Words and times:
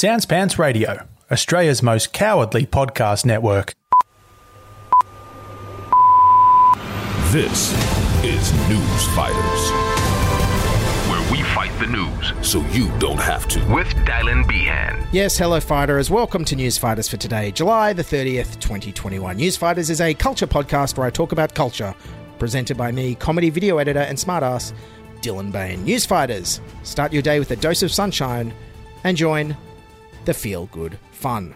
Sans 0.00 0.24
Pants 0.24 0.60
Radio, 0.60 1.08
Australia's 1.28 1.82
most 1.82 2.12
cowardly 2.12 2.64
podcast 2.64 3.26
network. 3.26 3.74
This 7.32 7.72
is 8.22 8.52
News 8.68 9.06
Fighters, 9.16 9.70
where 11.10 11.32
we 11.32 11.42
fight 11.42 11.76
the 11.80 11.88
news 11.88 12.48
so 12.48 12.60
you 12.66 12.96
don't 13.00 13.18
have 13.18 13.48
to. 13.48 13.58
with 13.74 13.88
Dylan 14.06 14.46
Behan. 14.46 15.04
Yes, 15.10 15.36
hello, 15.36 15.58
fighters. 15.58 16.10
Welcome 16.12 16.44
to 16.44 16.54
News 16.54 16.78
Fighters 16.78 17.08
for 17.08 17.16
today, 17.16 17.50
July 17.50 17.92
the 17.92 18.04
30th, 18.04 18.60
2021. 18.60 19.36
News 19.36 19.56
Fighters 19.56 19.90
is 19.90 20.00
a 20.00 20.14
culture 20.14 20.46
podcast 20.46 20.96
where 20.96 21.08
I 21.08 21.10
talk 21.10 21.32
about 21.32 21.56
culture, 21.56 21.92
presented 22.38 22.76
by 22.76 22.92
me, 22.92 23.16
comedy 23.16 23.50
video 23.50 23.78
editor 23.78 23.98
and 23.98 24.16
smartass, 24.16 24.72
Dylan 25.22 25.50
Behan. 25.50 25.82
News 25.82 26.06
Fighters, 26.06 26.60
start 26.84 27.12
your 27.12 27.22
day 27.22 27.40
with 27.40 27.50
a 27.50 27.56
dose 27.56 27.82
of 27.82 27.90
sunshine 27.90 28.54
and 29.02 29.16
join 29.16 29.56
the 30.28 30.34
feel 30.34 30.66
good 30.66 30.98
fun. 31.10 31.54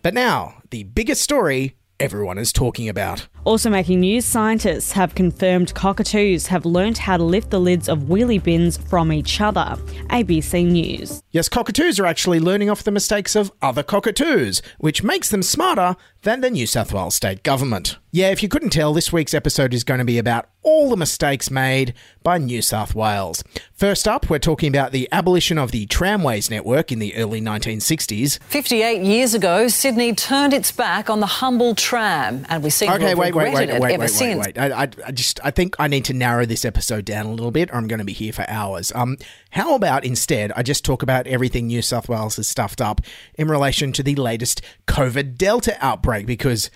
But 0.00 0.14
now, 0.14 0.62
the 0.70 0.84
biggest 0.84 1.20
story 1.20 1.76
everyone 2.00 2.38
is 2.38 2.50
talking 2.50 2.88
about. 2.88 3.28
Also 3.44 3.68
making 3.68 4.00
news, 4.00 4.24
scientists 4.24 4.92
have 4.92 5.14
confirmed 5.14 5.74
cockatoos 5.74 6.46
have 6.46 6.64
learnt 6.64 6.96
how 6.96 7.18
to 7.18 7.22
lift 7.22 7.50
the 7.50 7.60
lids 7.60 7.90
of 7.90 8.00
wheelie 8.04 8.42
bins 8.42 8.78
from 8.78 9.12
each 9.12 9.38
other. 9.40 9.76
ABC 10.08 10.64
News. 10.64 11.22
Yes, 11.30 11.50
cockatoos 11.50 12.00
are 12.00 12.06
actually 12.06 12.40
learning 12.40 12.70
off 12.70 12.84
the 12.84 12.90
mistakes 12.90 13.36
of 13.36 13.52
other 13.60 13.82
cockatoos, 13.82 14.62
which 14.78 15.02
makes 15.02 15.28
them 15.28 15.42
smarter 15.42 15.96
than 16.22 16.40
the 16.40 16.50
New 16.50 16.66
South 16.66 16.92
Wales 16.92 17.14
state 17.16 17.42
government. 17.42 17.98
Yeah, 18.12 18.30
if 18.30 18.42
you 18.42 18.48
couldn't 18.48 18.70
tell, 18.70 18.94
this 18.94 19.12
week's 19.12 19.34
episode 19.34 19.74
is 19.74 19.84
going 19.84 19.98
to 19.98 20.04
be 20.04 20.18
about 20.18 20.48
all 20.62 20.88
the 20.88 20.96
mistakes 20.96 21.50
made 21.50 21.92
by 22.22 22.38
New 22.38 22.62
South 22.62 22.94
Wales. 22.94 23.44
First 23.72 24.08
up, 24.08 24.30
we're 24.30 24.38
talking 24.38 24.68
about 24.68 24.92
the 24.92 25.08
abolition 25.12 25.58
of 25.58 25.72
the 25.72 25.84
tramways 25.86 26.48
network 26.48 26.90
in 26.92 27.00
the 27.00 27.14
early 27.16 27.40
1960s. 27.40 28.38
58 28.44 29.02
years 29.02 29.34
ago, 29.34 29.68
Sydney 29.68 30.14
turned 30.14 30.54
its 30.54 30.72
back 30.72 31.10
on 31.10 31.20
the 31.20 31.26
humble 31.26 31.74
tram, 31.74 32.46
and 32.48 32.62
we 32.62 32.70
seem 32.70 32.88
to 32.88 32.94
Okay, 32.94 33.08
have 33.08 33.18
wait, 33.34 33.54
wait, 33.54 33.68
wait, 33.68 33.80
wait, 33.80 33.98
wait, 33.98 34.10
wait, 34.20 34.36
wait. 34.38 34.58
I, 34.58 34.82
I, 34.84 34.88
I 35.06 35.10
just, 35.12 35.40
I 35.44 35.50
think 35.50 35.76
I 35.78 35.88
need 35.88 36.04
to 36.06 36.14
narrow 36.14 36.46
this 36.46 36.64
episode 36.64 37.04
down 37.04 37.26
a 37.26 37.30
little 37.30 37.50
bit, 37.50 37.70
or 37.70 37.74
I'm 37.76 37.86
going 37.86 37.98
to 37.98 38.04
be 38.04 38.12
here 38.12 38.32
for 38.32 38.48
hours. 38.48 38.92
Um, 38.94 39.16
how 39.50 39.74
about 39.74 40.04
instead 40.04 40.52
I 40.52 40.62
just 40.62 40.84
talk 40.84 41.02
about 41.02 41.26
everything 41.26 41.66
New 41.66 41.82
South 41.82 42.08
Wales 42.08 42.36
has 42.36 42.48
stuffed 42.48 42.80
up 42.80 43.00
in 43.34 43.48
relation 43.48 43.92
to 43.92 44.02
the 44.02 44.14
latest 44.14 44.62
COVID 44.86 45.36
Delta 45.36 45.76
outbreak? 45.80 46.26
Because 46.26 46.70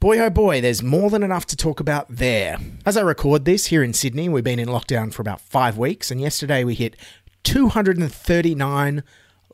boy, 0.00 0.18
oh 0.18 0.30
boy, 0.30 0.60
there's 0.60 0.82
more 0.82 1.10
than 1.10 1.22
enough 1.22 1.46
to 1.46 1.56
talk 1.56 1.80
about 1.80 2.06
there. 2.08 2.58
As 2.84 2.96
I 2.96 3.02
record 3.02 3.44
this 3.44 3.66
here 3.66 3.82
in 3.82 3.92
Sydney, 3.92 4.28
we've 4.28 4.42
been 4.42 4.58
in 4.58 4.68
lockdown 4.68 5.12
for 5.12 5.22
about 5.22 5.40
five 5.40 5.78
weeks, 5.78 6.10
and 6.10 6.20
yesterday 6.20 6.64
we 6.64 6.74
hit 6.74 6.96
239 7.44 9.02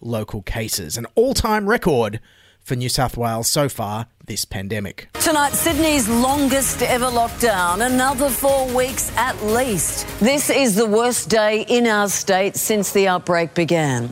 local 0.01 0.43
cases, 0.43 0.97
an 0.97 1.07
all-time 1.15 1.69
record 1.69 2.21
for 2.61 2.77
New 2.77 2.89
South 2.89 3.17
Wales 3.17 3.49
so 3.49 3.69
far 3.69 4.07
this 4.29 4.45
pandemic. 4.45 5.09
Tonight, 5.15 5.55
Sydney's 5.55 6.09
longest 6.09 6.83
ever 6.83 7.07
lockdown, 7.07 7.85
another 7.85 8.31
four 8.31 8.73
weeks 8.73 9.11
at 9.17 9.43
least. 9.43 10.07
This 10.21 10.51
is 10.51 10.77
the 10.77 10.87
worst 10.87 11.29
day 11.29 11.63
in 11.63 11.87
our 11.87 12.09
state 12.09 12.55
since 12.57 12.93
the 12.93 13.09
outbreak 13.09 13.55
began. 13.55 14.11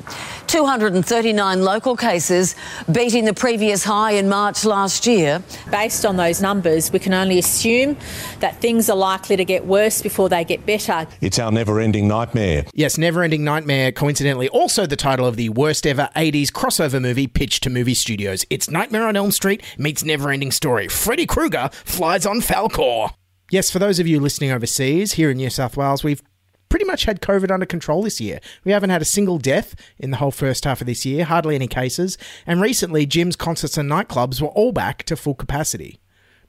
239 0.57 1.63
local 1.63 1.95
cases, 1.95 2.57
beating 2.91 3.27
the 3.27 3.35
previous 3.35 3.85
high 3.85 4.13
in 4.13 4.27
March 4.27 4.65
last 4.65 5.07
year. 5.07 5.43
Based 5.71 6.07
on 6.07 6.17
those 6.17 6.41
numbers, 6.41 6.91
we 6.91 6.99
can 6.99 7.13
only 7.13 7.39
assume 7.39 7.95
that 8.41 8.59
things 8.59 8.89
are 8.89 8.97
likely 8.97 9.37
to 9.37 9.45
get 9.45 9.67
worse 9.67 10.01
before 10.01 10.31
they 10.31 10.45
get 10.45 10.65
better. 10.65 11.07
It's 11.21 11.39
our 11.39 11.53
never 11.53 11.79
ending 11.79 12.09
nightmare. 12.09 12.65
Yes, 12.73 12.97
Never 12.97 13.23
Ending 13.23 13.45
Nightmare, 13.45 13.93
coincidentally, 13.93 14.49
also 14.49 14.87
the 14.87 14.97
title 14.97 15.27
of 15.27 15.37
the 15.37 15.51
worst 15.51 15.87
ever 15.87 16.09
80s 16.17 16.51
crossover 16.51 17.03
movie 17.03 17.27
pitched 17.27 17.63
to 17.65 17.69
movie 17.69 17.93
studios. 17.93 18.47
It's 18.49 18.71
Nightmare 18.71 19.07
on 19.07 19.15
Elm 19.15 19.33
Street 19.33 19.63
meets 19.77 20.05
Never 20.05 20.31
Ending 20.31 20.53
Story. 20.53 20.89
Freddy 20.89 21.27
Krueger 21.27 21.69
flies 21.85 22.25
on 22.25 22.41
Falkor. 22.41 23.13
Yes, 23.51 23.71
for 23.71 23.79
those 23.79 23.99
of 23.99 24.07
you 24.07 24.21
listening 24.21 24.53
overseas, 24.53 25.13
here 25.13 25.31
in 25.31 25.37
New 25.37 25.51
South 25.51 25.77
Wales, 25.77 26.03
we've 26.03 26.23
pretty 26.69 26.85
much 26.85 27.05
had 27.05 27.21
COVID 27.21 27.51
under 27.51 27.67
control 27.67 28.03
this 28.03 28.21
year. 28.21 28.41
We 28.65 28.73
haven't 28.73 28.91
had 28.91 29.03
a 29.03 29.07
single 29.07 29.39
death 29.39 29.75
in 29.99 30.11
the 30.11 30.19
whole 30.19 30.31
first 30.31 30.65
half 30.65 30.81
of 30.81 30.87
this 30.87 31.07
year, 31.07 31.25
hardly 31.25 31.55
any 31.55 31.69
cases, 31.69 32.19
and 32.47 32.61
recently 32.61 33.07
gyms, 33.07 33.37
concerts, 33.37 33.79
and 33.79 33.91
nightclubs 33.91 34.41
were 34.41 34.49
all 34.49 34.73
back 34.73 35.03
to 35.05 35.17
full 35.17 35.35
capacity. 35.35 36.01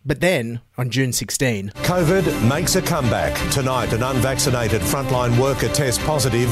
But 0.08 0.22
then, 0.22 0.62
on 0.78 0.90
June 0.90 1.12
16, 1.12 1.72
COVID 1.84 2.50
makes 2.50 2.78
a 2.78 2.82
comeback. 2.82 3.36
Tonight, 3.52 3.92
an 3.92 4.04
unvaccinated 4.04 4.82
frontline 4.82 5.38
worker 5.38 5.68
tests 5.68 6.02
positive. 6.06 6.50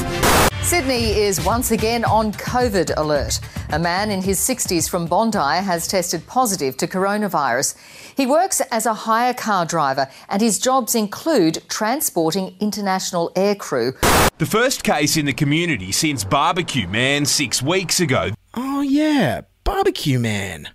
Sydney 0.60 1.12
is 1.12 1.42
once 1.42 1.70
again 1.70 2.04
on 2.04 2.32
COVID 2.32 2.92
alert. 2.98 3.40
A 3.70 3.78
man 3.78 4.10
in 4.10 4.20
his 4.20 4.38
60s 4.38 4.90
from 4.90 5.06
Bondi 5.06 5.38
has 5.38 5.88
tested 5.88 6.26
positive 6.26 6.76
to 6.76 6.86
coronavirus. 6.86 7.78
He 8.14 8.26
works 8.26 8.60
as 8.70 8.84
a 8.84 8.92
hire 8.92 9.32
car 9.32 9.64
driver, 9.64 10.06
and 10.28 10.42
his 10.42 10.58
jobs 10.58 10.94
include 10.94 11.62
transporting 11.70 12.56
international 12.60 13.32
aircrew. 13.36 13.96
The 14.36 14.44
first 14.44 14.84
case 14.84 15.16
in 15.16 15.24
the 15.24 15.32
community 15.32 15.92
since 15.92 16.24
Barbecue 16.24 16.88
Man 16.88 17.24
six 17.24 17.62
weeks 17.62 18.00
ago. 18.00 18.32
Oh, 18.52 18.82
yeah, 18.82 19.42
Barbecue 19.64 20.18
Man. 20.18 20.68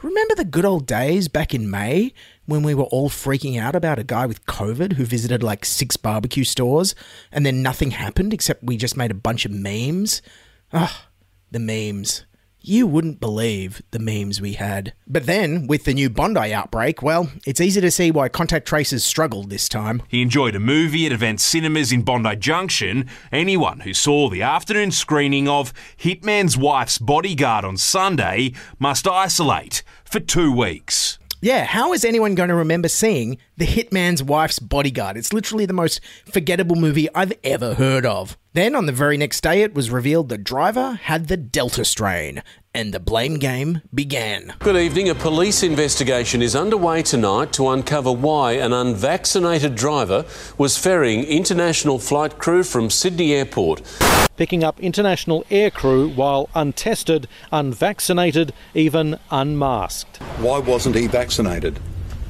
Remember 0.00 0.36
the 0.36 0.44
good 0.44 0.64
old 0.64 0.86
days 0.86 1.26
back 1.26 1.52
in 1.52 1.68
May 1.68 2.12
when 2.46 2.62
we 2.62 2.72
were 2.72 2.84
all 2.84 3.10
freaking 3.10 3.60
out 3.60 3.74
about 3.74 3.98
a 3.98 4.04
guy 4.04 4.26
with 4.26 4.46
COVID 4.46 4.92
who 4.92 5.04
visited 5.04 5.42
like 5.42 5.64
six 5.64 5.96
barbecue 5.96 6.44
stores 6.44 6.94
and 7.32 7.44
then 7.44 7.62
nothing 7.62 7.90
happened 7.90 8.32
except 8.32 8.62
we 8.62 8.76
just 8.76 8.96
made 8.96 9.10
a 9.10 9.14
bunch 9.14 9.44
of 9.44 9.50
memes? 9.50 10.22
Ah, 10.72 11.08
the 11.50 11.58
memes. 11.58 12.26
You 12.60 12.88
wouldn't 12.88 13.20
believe 13.20 13.82
the 13.92 14.00
memes 14.00 14.40
we 14.40 14.54
had. 14.54 14.92
But 15.06 15.26
then, 15.26 15.68
with 15.68 15.84
the 15.84 15.94
new 15.94 16.10
Bondi 16.10 16.52
outbreak, 16.52 17.02
well, 17.02 17.30
it's 17.46 17.60
easy 17.60 17.80
to 17.80 17.90
see 17.90 18.10
why 18.10 18.28
contact 18.28 18.66
tracers 18.66 19.04
struggled 19.04 19.48
this 19.48 19.68
time. 19.68 20.02
He 20.08 20.22
enjoyed 20.22 20.56
a 20.56 20.60
movie 20.60 21.06
at 21.06 21.12
Event 21.12 21.40
Cinemas 21.40 21.92
in 21.92 22.02
Bondi 22.02 22.34
Junction. 22.36 23.06
Anyone 23.30 23.80
who 23.80 23.94
saw 23.94 24.28
the 24.28 24.42
afternoon 24.42 24.90
screening 24.90 25.48
of 25.48 25.72
Hitman's 25.96 26.56
Wife's 26.56 26.98
Bodyguard 26.98 27.64
on 27.64 27.76
Sunday 27.76 28.52
must 28.78 29.06
isolate 29.06 29.84
for 30.04 30.18
two 30.18 30.52
weeks. 30.52 31.18
Yeah, 31.40 31.66
how 31.66 31.92
is 31.92 32.04
anyone 32.04 32.34
going 32.34 32.48
to 32.48 32.54
remember 32.56 32.88
seeing 32.88 33.38
The 33.56 33.64
Hitman's 33.64 34.24
Wife's 34.24 34.58
Bodyguard. 34.58 35.16
It's 35.16 35.32
literally 35.32 35.66
the 35.66 35.72
most 35.72 36.00
forgettable 36.24 36.74
movie 36.74 37.08
I've 37.14 37.32
ever 37.44 37.74
heard 37.74 38.04
of. 38.04 38.36
Then, 38.54 38.74
on 38.74 38.86
the 38.86 38.92
very 38.92 39.16
next 39.16 39.40
day, 39.42 39.62
it 39.62 39.72
was 39.72 39.88
revealed 39.88 40.30
the 40.30 40.36
driver 40.36 40.94
had 40.94 41.28
the 41.28 41.36
Delta 41.36 41.84
strain, 41.84 42.42
and 42.74 42.92
the 42.92 43.00
blame 43.00 43.38
game 43.38 43.82
began. 43.94 44.54
Good 44.58 44.76
evening. 44.76 45.08
A 45.08 45.14
police 45.14 45.62
investigation 45.62 46.42
is 46.42 46.54
underway 46.54 47.02
tonight 47.02 47.52
to 47.54 47.68
uncover 47.68 48.12
why 48.12 48.52
an 48.52 48.72
unvaccinated 48.72 49.74
driver 49.74 50.24
was 50.56 50.78
ferrying 50.78 51.24
international 51.24 51.98
flight 51.98 52.38
crew 52.38 52.62
from 52.62 52.90
Sydney 52.90 53.32
Airport. 53.34 53.82
Picking 54.36 54.62
up 54.62 54.78
international 54.78 55.44
air 55.50 55.70
crew 55.70 56.08
while 56.10 56.48
untested, 56.54 57.26
unvaccinated, 57.50 58.52
even 58.74 59.18
unmasked. 59.30 60.18
Why 60.38 60.58
wasn't 60.58 60.94
he 60.94 61.08
vaccinated? 61.08 61.80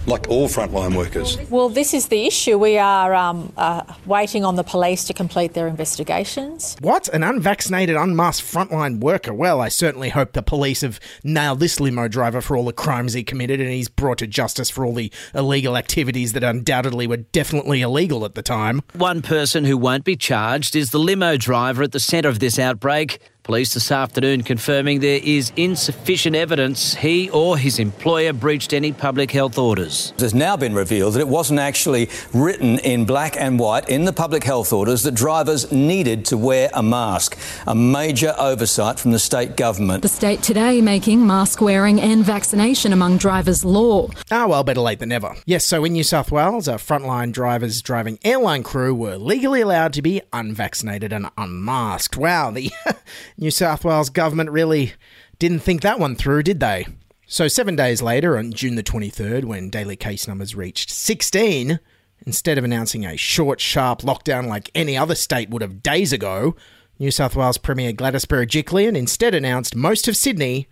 Like 0.09 0.29
all 0.29 0.49
frontline 0.49 0.97
workers? 0.97 1.39
Well, 1.51 1.69
this 1.69 1.95
is 1.95 2.09
the 2.09 2.27
issue. 2.27 2.59
We 2.59 2.79
are 2.79 3.15
um, 3.15 3.53
uh, 3.57 3.83
waiting 4.07 4.45
on 4.45 4.57
the 4.57 4.65
police 4.65 5.05
to 5.05 5.15
complete 5.15 5.53
their 5.53 5.69
investigations. 5.69 6.77
What? 6.81 7.09
An 7.09 7.23
unvaccinated, 7.23 7.97
unmasked 7.97 8.47
frontline 8.47 9.01
worker? 9.01 9.35
Well, 9.35 9.61
I 9.61 9.69
certainly 9.69 10.09
hope 10.09 10.33
the 10.33 10.43
police 10.43 10.81
have 10.81 10.99
nailed 11.23 11.61
this 11.61 11.79
limo 11.81 12.09
driver 12.09 12.41
for 12.41 12.57
all 12.57 12.65
the 12.65 12.73
crimes 12.73 13.13
he 13.13 13.23
committed 13.23 13.61
and 13.61 13.71
he's 13.71 13.89
brought 13.89 14.19
to 14.19 14.27
justice 14.27 14.71
for 14.71 14.85
all 14.85 14.95
the 14.95 15.13
illegal 15.35 15.77
activities 15.77 16.33
that 16.33 16.43
undoubtedly 16.43 17.07
were 17.07 17.19
definitely 17.19 17.83
illegal 17.83 18.25
at 18.25 18.35
the 18.35 18.43
time. 18.43 18.83
One 18.95 19.23
person 19.23 19.65
who 19.65 19.77
won't 19.77 20.05
be 20.05 20.17
charged 20.17 20.75
is 20.75 20.91
the 20.91 20.99
limo 20.99 21.37
driver 21.37 21.83
at 21.83 21.93
the 21.93 22.01
centre 22.01 22.29
of 22.29 22.39
this 22.39 22.59
outbreak. 22.59 23.21
Police 23.49 23.73
this 23.73 23.91
afternoon 23.91 24.43
confirming 24.43 25.00
there 25.00 25.21
is 25.25 25.53
insufficient 25.56 26.37
evidence 26.37 26.95
he 26.95 27.31
or 27.31 27.56
his 27.56 27.79
employer 27.79 28.35
breached 28.35 28.75
any 28.75 28.93
public 28.93 29.31
health 29.31 29.56
orders. 29.56 30.12
It 30.17 30.21
has 30.21 30.35
now 30.35 30.55
been 30.59 30.75
revealed 30.75 31.15
that 31.15 31.21
it 31.21 31.29
wasn't 31.29 31.61
actually 31.61 32.11
written 32.35 32.79
in 32.81 33.06
black 33.06 33.39
and 33.39 33.59
white 33.59 33.89
in 33.89 34.05
the 34.05 34.12
public 34.12 34.45
health 34.45 34.71
orders 34.71 35.03
that 35.05 35.15
drivers 35.15 35.73
needed 35.73 36.27
to 36.27 36.37
wear 36.37 36.69
a 36.75 36.83
mask. 36.83 37.39
A 37.67 37.75
major 37.75 38.35
oversight 38.39 39.00
from 39.00 39.12
the 39.12 39.19
state 39.19 39.56
government. 39.56 40.03
The 40.03 40.09
state 40.09 40.43
today 40.43 40.83
making 40.83 41.27
mask 41.27 41.62
wearing 41.62 42.03
and 42.03 42.23
vaccination 42.23 42.93
among 42.93 43.17
drivers 43.17 43.65
law. 43.65 44.11
Ah, 44.31 44.47
well, 44.47 44.62
better 44.62 44.83
late 44.83 44.99
than 44.99 45.09
never. 45.09 45.35
Yes, 45.47 45.65
so 45.65 45.87
in 45.87 45.95
New 45.95 46.05
South 46.05 46.31
Wales, 46.31 46.69
our 46.69 46.77
frontline 46.77 47.33
drivers 47.33 47.81
driving 47.81 48.19
airline 48.27 48.62
crew 48.62 48.95
were 48.95 49.17
legally 49.17 49.62
allowed 49.62 49.95
to 49.95 50.03
be 50.03 50.21
unvaccinated 50.35 51.15
and 51.15 51.31
unmasked. 51.39 52.19
Wow, 52.19 52.50
the 52.50 52.71
New 53.40 53.52
South 53.52 53.85
Wales 53.85 54.11
government 54.11 54.50
really 54.50 54.94
didn't 55.38 55.61
think 55.61 55.82
that 55.82 56.00
one 56.00 56.17
through, 56.17 56.43
did 56.43 56.58
they? 56.58 56.87
So, 57.26 57.46
seven 57.46 57.76
days 57.76 58.02
later, 58.02 58.37
on 58.37 58.52
June 58.52 58.75
the 58.75 58.82
23rd, 58.82 59.44
when 59.44 59.70
daily 59.70 59.94
case 59.94 60.26
numbers 60.26 60.56
reached 60.56 60.90
16, 60.90 61.79
instead 62.26 62.58
of 62.58 62.64
announcing 62.64 63.06
a 63.06 63.17
short, 63.17 63.61
sharp 63.61 64.00
lockdown 64.00 64.46
like 64.46 64.73
any 64.75 64.96
other 64.96 65.14
state 65.14 65.50
would 65.50 65.62
have 65.62 65.85
days 65.85 66.12
ago, 66.12 66.56
New 66.99 67.12
South 67.12 67.37
Wales 67.37 67.58
Premier 67.58 67.93
Gladys 67.93 68.25
Berejiklian 68.25 68.96
instead 68.96 69.37
announced 69.37 69.76
most 69.76 70.08
of 70.08 70.17
Sydney 70.17 70.67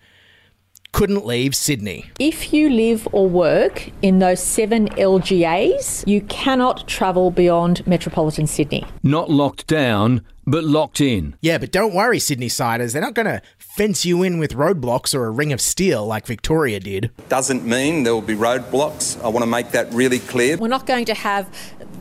couldn't 0.92 1.26
leave 1.26 1.54
Sydney. 1.54 2.10
If 2.18 2.52
you 2.52 2.68
live 2.70 3.06
or 3.12 3.28
work 3.28 3.90
in 4.02 4.18
those 4.18 4.42
seven 4.42 4.88
LGAs, 4.90 6.06
you 6.06 6.20
cannot 6.22 6.86
travel 6.88 7.30
beyond 7.30 7.86
metropolitan 7.86 8.46
Sydney. 8.46 8.84
Not 9.02 9.30
locked 9.30 9.66
down, 9.66 10.22
but 10.46 10.64
locked 10.64 11.00
in. 11.00 11.34
Yeah, 11.40 11.58
but 11.58 11.72
don't 11.72 11.94
worry, 11.94 12.18
Sydney 12.18 12.48
siders. 12.48 12.92
They're 12.92 13.02
not 13.02 13.14
going 13.14 13.26
to 13.26 13.42
fence 13.58 14.06
you 14.06 14.22
in 14.22 14.38
with 14.38 14.54
roadblocks 14.54 15.14
or 15.14 15.26
a 15.26 15.30
ring 15.30 15.52
of 15.52 15.60
steel 15.60 16.06
like 16.06 16.26
Victoria 16.26 16.80
did. 16.80 17.10
Doesn't 17.28 17.64
mean 17.64 18.04
there 18.04 18.14
will 18.14 18.22
be 18.22 18.36
roadblocks. 18.36 19.22
I 19.22 19.28
want 19.28 19.42
to 19.42 19.50
make 19.50 19.72
that 19.72 19.92
really 19.92 20.20
clear. 20.20 20.56
We're 20.56 20.68
not 20.68 20.86
going 20.86 21.04
to 21.06 21.14
have 21.14 21.46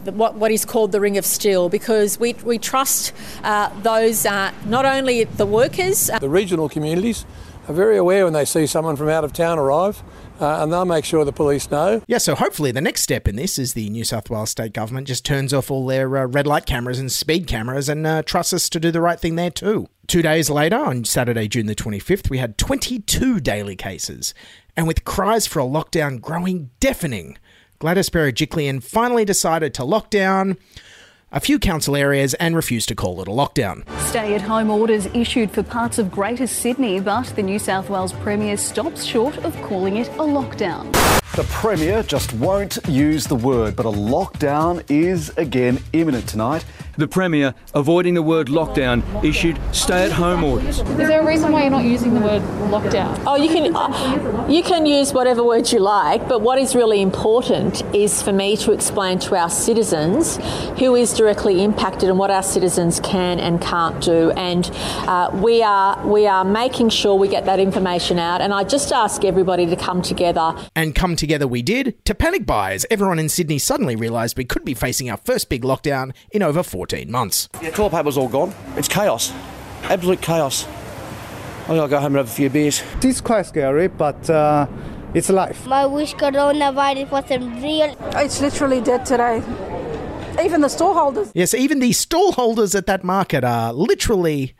what, 0.06 0.36
what 0.36 0.52
is 0.52 0.64
called 0.64 0.92
the 0.92 1.02
ring 1.02 1.18
of 1.18 1.26
steel 1.26 1.68
because 1.68 2.20
we, 2.20 2.34
we 2.46 2.60
trust 2.60 3.14
uh, 3.44 3.70
those, 3.82 4.26
uh, 4.26 4.54
not 4.66 4.86
only 4.86 5.24
the 5.24 5.46
workers, 5.46 6.10
uh, 6.10 6.20
the 6.20 6.30
regional 6.30 6.70
communities 6.70 7.26
are 7.67 7.73
very 7.73 7.97
aware 7.97 8.23
when 8.23 8.33
they 8.33 8.45
see 8.45 8.65
someone 8.67 8.95
from 8.95 9.09
out 9.09 9.23
of 9.23 9.33
town 9.33 9.59
arrive. 9.59 10.03
Uh, 10.39 10.62
and 10.62 10.73
they'll 10.73 10.83
make 10.83 11.06
sure 11.06 11.23
the 11.23 11.31
police 11.31 11.71
know. 11.71 12.01
Yeah, 12.07 12.17
so 12.17 12.35
hopefully 12.35 12.71
the 12.71 12.81
next 12.81 13.03
step 13.03 13.25
in 13.25 13.38
this 13.38 13.57
is 13.57 13.73
the 13.73 13.89
New 13.89 14.03
South 14.03 14.29
Wales 14.29 14.50
state 14.50 14.73
government 14.73 15.07
just 15.07 15.23
turns 15.23 15.53
off 15.53 15.71
all 15.71 15.85
their 15.85 16.17
uh, 16.17 16.25
red 16.25 16.45
light 16.45 16.65
cameras 16.65 17.00
and 17.00 17.09
speed 17.09 17.47
cameras 17.47 17.88
and 17.88 18.06
uh, 18.06 18.21
trusts 18.21 18.51
us 18.51 18.67
to 18.69 18.79
do 18.79 18.91
the 18.91 19.00
right 19.00 19.17
thing 19.17 19.35
there 19.35 19.50
too. 19.50 19.88
Two 20.07 20.21
days 20.21 20.50
later, 20.50 20.75
on 20.75 21.06
Saturday, 21.06 21.47
June 21.47 21.67
the 21.67 21.75
25th, 21.75 22.29
we 22.29 22.38
had 22.38 22.57
22 22.57 23.39
daily 23.39 23.77
cases. 23.77 24.33
And 24.75 24.88
with 24.88 25.06
cries 25.06 25.47
for 25.47 25.59
a 25.59 25.65
lockdown 25.65 26.19
growing 26.19 26.69
deafening, 26.81 27.38
Gladys 27.79 28.09
Berejiklian 28.09 28.83
finally 28.83 29.23
decided 29.23 29.73
to 29.75 29.85
lock 29.85 30.09
down 30.09 30.57
a 31.36 31.40
few 31.42 31.60
council 31.60 31.98
areas 31.98 32.34
and 32.36 32.56
refused 32.56 32.88
to 32.88 32.96
call 32.96 33.22
it 33.22 33.28
a 33.28 33.32
lockdown. 33.32 33.88
Stay 34.00 34.34
at 34.36 34.42
home 34.42 34.72
orders 34.72 35.06
issued 35.08 35.52
for 35.52 35.62
parts 35.62 36.00
of 36.00 36.10
Greater 36.10 36.48
Sydney, 36.48 37.02
but 37.02 37.26
the 37.36 37.44
New 37.44 37.60
South 37.60 37.90
Wales 37.90 38.14
Premier 38.14 38.56
stops 38.56 39.04
short 39.04 39.38
of 39.40 39.54
calling 39.62 39.98
it 39.98 40.08
a 40.08 40.22
lockdown. 40.22 40.92
The 41.36 41.44
Premier 41.50 42.02
just 42.04 42.32
won't 42.36 42.78
use 42.88 43.28
the 43.28 43.36
word, 43.36 43.76
but 43.76 43.86
a 43.86 43.92
lockdown 43.92 44.90
is 44.90 45.30
again 45.36 45.80
imminent 45.92 46.30
tonight. 46.30 46.64
The 46.97 47.07
Premier, 47.07 47.53
avoiding 47.74 48.13
the 48.13 48.21
word 48.21 48.47
lockdown, 48.47 49.03
issued 49.24 49.59
stay 49.74 50.06
at 50.06 50.12
home 50.12 50.44
orders. 50.44 50.80
Is 50.80 50.95
there 50.95 51.21
a 51.21 51.25
reason 51.25 51.51
why 51.51 51.63
you're 51.63 51.71
not 51.71 51.83
using 51.83 52.13
the 52.13 52.21
word 52.21 52.42
lockdown? 52.71 53.21
Oh, 53.27 53.36
you 53.36 53.50
can, 53.50 53.75
uh, 53.75 54.47
you 54.50 54.63
can 54.63 54.86
use 54.86 55.13
whatever 55.13 55.44
words 55.44 55.74
you 55.74 55.80
like, 55.80 56.27
but 56.30 56.42
what 56.42 56.57
is 56.57 56.75
really 56.75 57.01
important 57.01 57.83
is 57.94 58.21
for 58.21 58.31
me 58.31 58.56
to 58.57 58.71
explain 58.71 59.19
to 59.19 59.36
our 59.36 59.50
citizens 59.50 60.38
who 60.80 60.95
is 60.95 61.13
directly 61.13 61.63
impacted 61.63 62.09
and 62.09 62.18
what 62.18 62.31
our 62.31 62.44
citizens 62.44 63.00
can 63.01 63.39
and 63.39 63.62
can't 63.62 64.01
do. 64.01 64.31
And 64.31 64.69
uh, 65.07 65.31
we, 65.33 65.62
are, 65.63 66.06
we 66.07 66.27
are 66.27 66.45
making 66.45 66.89
sure 66.89 67.15
we 67.15 67.27
get 67.27 67.45
that 67.45 67.59
information 67.59 68.19
out. 68.19 68.39
And 68.39 68.53
I 68.53 68.63
just 68.63 68.94
ask 68.94 69.25
everybody 69.25 69.65
to 69.65 69.75
come 69.75 70.01
together. 70.01 70.56
And 70.75 70.95
come 70.95 71.15
together 71.15 71.48
we 71.48 71.62
did 71.62 72.03
to 72.06 72.15
panic 72.15 72.45
buy 72.45 72.74
as 72.74 72.86
everyone 72.89 73.19
in 73.19 73.30
Sydney 73.30 73.59
suddenly 73.59 73.95
realised 73.95 74.38
we 74.38 74.45
could 74.45 74.63
be 74.63 74.74
facing 74.74 75.09
our 75.09 75.18
first 75.18 75.50
big 75.50 75.63
lockdown 75.63 76.13
in 76.31 76.41
over 76.41 76.63
14 76.86 77.10
months. 77.10 77.50
Yeah, 77.64 77.72
toilet 77.72 77.90
paper's 77.94 78.16
all 78.16 78.28
gone. 78.28 78.54
It's 78.78 78.88
chaos. 78.88 79.34
Absolute 79.86 80.22
chaos. 80.22 80.68
I 81.64 81.70
gotta 81.70 81.90
go 81.90 81.98
home 81.98 82.16
and 82.16 82.18
have 82.18 82.28
a 82.28 82.32
few 82.32 82.48
beers. 82.48 82.84
It's 83.02 83.22
quite 83.22 83.48
scary, 83.48 83.88
but 83.88 84.30
uh, 84.30 84.68
it's 85.16 85.30
life. 85.30 85.68
I 85.68 85.88
wish 85.88 86.14
coronavirus 86.14 87.10
wasn't 87.10 87.64
real. 87.64 87.98
It's 88.18 88.40
literally 88.40 88.82
dead 88.82 89.04
today. 89.04 89.38
Even 90.44 90.62
the 90.62 90.68
stallholders. 90.68 91.32
Yes, 91.34 91.56
even 91.56 91.80
the 91.80 91.90
stallholders 91.90 92.76
at 92.76 92.86
that 92.86 93.04
market 93.04 93.44
are 93.44 93.74
literally 93.74 94.54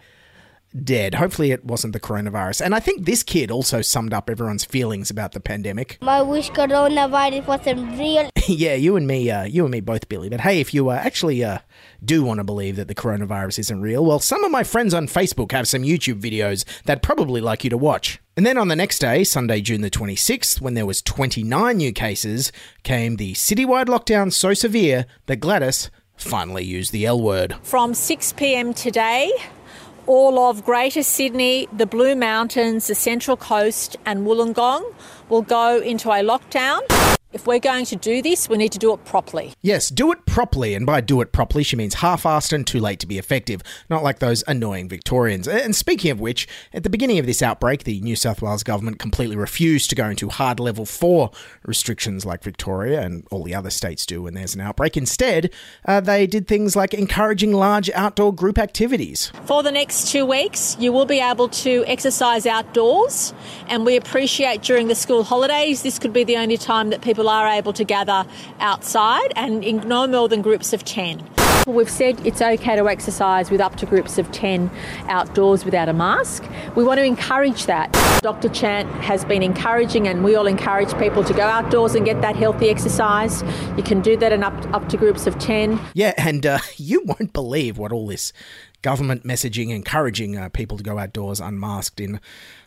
dead. 0.83 1.16
Hopefully, 1.16 1.51
it 1.51 1.66
wasn't 1.66 1.94
the 1.94 2.00
coronavirus. 2.00 2.62
And 2.62 2.75
I 2.75 2.79
think 2.79 3.05
this 3.05 3.24
kid 3.24 3.51
also 3.51 3.82
summed 3.82 4.13
up 4.13 4.29
everyone's 4.29 4.65
feelings 4.65 5.10
about 5.10 5.32
the 5.32 5.39
pandemic. 5.39 5.98
I 6.01 6.22
wish 6.22 6.51
coronavirus 6.51 7.48
wasn't 7.48 7.98
real. 7.98 8.29
yeah, 8.48 8.75
you 8.75 8.96
and 8.96 9.08
me, 9.08 9.29
uh, 9.29 9.44
you 9.44 9.63
and 9.63 9.72
me 9.72 9.82
both, 9.82 10.10
Billy. 10.10 10.29
But 10.29 10.41
hey, 10.41 10.60
if 10.60 10.74
you 10.74 10.89
uh, 10.89 10.96
actually 10.96 11.44
uh, 11.44 11.60
do 12.03 12.24
want 12.24 12.39
to 12.39 12.44
believe 12.44 12.75
that 12.75 12.88
the 12.88 12.96
coronavirus 12.96 13.60
isn't 13.60 13.82
real, 13.82 14.05
well, 14.05 14.20
some 14.20 14.44
of 14.44 14.51
my 14.51 14.63
friends 14.63 14.94
on 14.94 15.08
Facebook 15.08 15.51
have 15.51 15.67
some 15.67 15.84
YouTube 15.84 16.22
videos 16.22 16.65
that 16.84 17.01
probably 17.01 17.41
like 17.41 17.63
you 17.63 17.70
to 17.70 17.77
watch. 17.77 18.20
And 18.38 18.46
then 18.46 18.58
on 18.58 18.67
the 18.67 18.75
next 18.75 19.00
day, 19.00 19.24
Sunday, 19.24 19.62
June 19.62 19.82
the 19.82 19.89
26th, 19.89 20.60
when 20.60 20.74
there 20.74 20.86
was 20.86 21.01
29 21.01 21.77
new 21.77 21.94
cases, 21.94 22.51
came 22.84 23.15
the 23.15 23.34
citywide 23.34 23.86
lockdown 23.86 24.32
so 24.32 24.53
severe 24.53 25.05
that 25.27 25.38
Gladys 25.38 25.89
finally 26.17 26.63
used 26.63 26.91
the 26.91 27.05
L 27.05 27.22
word. 27.22 27.55
From 27.63 27.94
6 27.94 28.34
p.m. 28.34 28.74
today, 28.74 29.32
all 30.07 30.39
of 30.39 30.63
Greater 30.65 31.03
Sydney, 31.03 31.67
the 31.71 31.85
Blue 31.85 32.15
Mountains, 32.15 32.88
the 32.88 32.95
Central 32.95 33.38
Coast, 33.38 33.97
and 34.05 34.25
Wollongong 34.25 34.93
will 35.29 35.41
go 35.41 35.79
into 35.79 36.09
a 36.09 36.24
lockdown. 36.24 36.81
If 37.36 37.48
we're 37.48 37.60
going 37.60 37.84
to 37.88 37.98
do 37.98 38.22
this, 38.22 38.48
we 38.48 38.56
need 38.56 38.72
to 38.72 38.80
do 38.80 38.94
it 38.94 39.04
properly. 39.04 39.51
Yes, 39.62 39.89
do 39.89 40.10
it 40.13 40.25
properly. 40.25 40.74
And 40.74 40.86
by 40.86 41.01
do 41.01 41.20
it 41.20 41.34
properly, 41.34 41.65
she 41.65 41.75
means 41.75 41.96
half 41.96 42.24
assed 42.24 42.54
and 42.54 42.65
too 42.65 42.80
late 42.80 42.98
to 43.01 43.08
be 43.08 43.18
effective, 43.18 43.62
not 43.89 44.04
like 44.04 44.20
those 44.20 44.42
annoying 44.48 44.88
Victorians. 44.88 45.46
And 45.46 45.75
speaking 45.75 46.12
of 46.12 46.22
which, 46.22 46.48
at 46.72 46.84
the 46.84 46.89
beginning 46.89 47.20
of 47.20 47.25
this 47.25 47.42
outbreak, 47.42 47.84
the 47.84 48.00
New 48.00 48.15
South 48.15 48.42
Wales 48.42 48.63
government 48.63 49.00
completely 49.00 49.36
refused 49.36 49.89
to 49.89 49.98
go 49.98 50.08
into 50.08 50.30
hard 50.30 50.62
level 50.62 50.86
four 50.86 51.30
restrictions 51.65 52.25
like 52.25 52.42
Victoria 52.42 53.01
and 53.01 53.27
all 53.32 53.44
the 53.44 53.54
other 53.54 53.70
states 53.70 54.06
do 54.06 54.22
when 54.22 54.34
there's 54.34 54.56
an 54.56 54.62
outbreak. 54.62 54.96
Instead, 54.96 55.51
uh, 55.84 56.00
they 56.00 56.25
did 56.27 56.48
things 56.48 56.77
like 56.77 56.94
encouraging 56.94 57.51
large 57.51 57.89
outdoor 57.89 58.34
group 58.34 58.58
activities. 58.58 59.34
For 59.44 59.62
the 59.62 59.74
next 59.74 60.10
two 60.10 60.25
weeks, 60.25 60.77
you 60.80 60.94
will 60.94 61.06
be 61.06 61.20
able 61.20 61.50
to 61.50 61.84
exercise 61.86 62.46
outdoors, 62.46 63.34
and 63.68 63.86
we 63.86 63.98
appreciate 63.98 64.62
during 64.62 64.88
the 64.88 64.96
school 64.96 65.25
holidays, 65.25 65.84
this 65.84 66.00
could 66.00 66.13
be 66.13 66.24
the 66.24 66.38
only 66.38 66.56
time 66.56 66.92
that 66.92 67.01
people 67.01 67.25
are 67.29 67.48
able 67.48 67.74
to 67.74 67.84
gather 67.84 68.25
outside 68.60 69.32
and 69.36 69.63
in 69.63 69.88
no 69.88 70.08
more 70.08 70.29
than 70.29 70.41
groups 70.41 70.74
of 70.74 70.84
10. 70.84 71.24
We've 71.67 71.89
said 71.89 72.24
it's 72.25 72.44
okay 72.44 72.75
to 72.75 72.88
exercise 72.88 73.50
with 73.50 73.60
up 73.60 73.75
to 73.77 73.88
groups 73.88 74.20
of 74.20 74.32
10 74.32 74.70
outdoors 75.08 75.65
without 75.65 75.89
a 75.89 75.94
mask. 75.94 76.44
We 76.75 76.84
want 76.84 77.00
to 77.00 77.03
encourage 77.03 77.65
that. 77.65 77.91
Dr. 78.22 78.50
Chant 78.50 78.88
has 79.03 79.25
been 79.25 79.41
encouraging, 79.41 80.08
and 80.08 80.24
we 80.24 80.36
all 80.36 80.46
encourage 80.46 80.96
people 81.00 81.24
to 81.24 81.34
go 81.34 81.41
outdoors 81.41 81.96
and 81.96 82.05
get 82.05 82.22
that 82.22 82.36
healthy 82.36 82.70
exercise. 82.70 83.44
You 83.77 83.84
can 83.84 84.01
do 84.01 84.15
that 84.17 84.32
in 84.32 84.44
up, 84.44 84.53
up 84.75 84.88
to 84.89 84.98
groups 84.98 85.25
of 85.25 85.39
10. 85.39 85.79
Yeah, 85.96 86.13
and 86.17 86.46
uh, 86.46 86.60
you 86.77 87.01
won't 87.03 87.34
believe 87.34 87.79
what 87.79 87.91
all 87.91 88.05
this 88.05 88.32
government 88.84 89.24
messaging 89.24 89.72
encouraging 89.72 90.38
uh, 90.38 90.50
people 90.50 90.77
to 90.77 90.84
go 90.84 91.00
outdoors 91.00 91.39
unmasked 91.39 92.00
in 92.00 92.20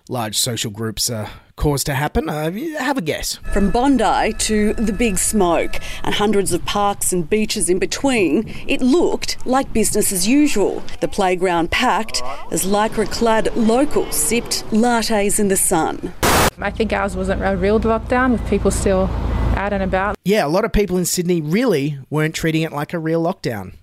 large 0.09 0.37
social 0.37 0.71
groups 0.71 1.11
uh, 1.11 1.29
caused 1.57 1.87
to 1.87 1.95
happen. 1.95 2.29
Uh, 2.29 2.51
have 2.79 2.97
a 2.97 3.03
guess. 3.03 3.37
From 3.53 3.71
Bondi 3.71 4.33
to 4.33 4.73
the 4.75 4.93
Big 4.93 5.19
Smoke 5.19 5.77
and 6.03 6.15
hundreds 6.15 6.53
of 6.53 6.65
parks 6.65 7.13
and 7.13 7.29
beaches 7.29 7.69
in 7.69 7.79
between, 7.79 8.49
it 8.67 8.81
looked 8.81 9.45
like 9.47 9.73
business 9.73 10.13
as 10.13 10.27
usual. 10.27 10.83
The 11.01 11.09
playground 11.09 11.71
packed 11.71 12.23
as 12.51 12.65
lycra 12.65 13.11
clad 13.11 13.55
locals 13.57 14.17
sipped 14.17 14.65
lattes 14.71 15.39
in 15.39 15.49
the 15.49 15.57
sun. 15.57 16.13
I 16.61 16.71
think 16.71 16.93
ours 16.93 17.17
wasn't 17.17 17.43
a 17.45 17.57
real 17.57 17.79
lockdown 17.79 18.33
with 18.33 18.49
people 18.49 18.71
still 18.71 19.09
out 19.57 19.73
and 19.73 19.83
about. 19.83 20.17
Yeah, 20.25 20.47
a 20.47 20.49
lot 20.49 20.65
of 20.65 20.73
people 20.73 20.97
in 20.97 21.05
Sydney 21.05 21.41
really 21.41 21.99
weren't 22.11 22.35
treating 22.35 22.63
it 22.63 22.73
like 22.73 22.93
a 22.93 22.99
real 22.99 23.23
lockdown. 23.23 23.75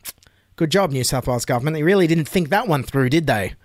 Good 0.56 0.72
job, 0.72 0.92
New 0.92 1.04
South 1.04 1.28
Wales 1.28 1.46
government. 1.46 1.76
They 1.76 1.84
really 1.84 2.08
didn't 2.08 2.30
think 2.30 2.50
that 2.50 2.68
one 2.68 2.84
through, 2.84 3.10
did 3.10 3.28
they? 3.28 3.56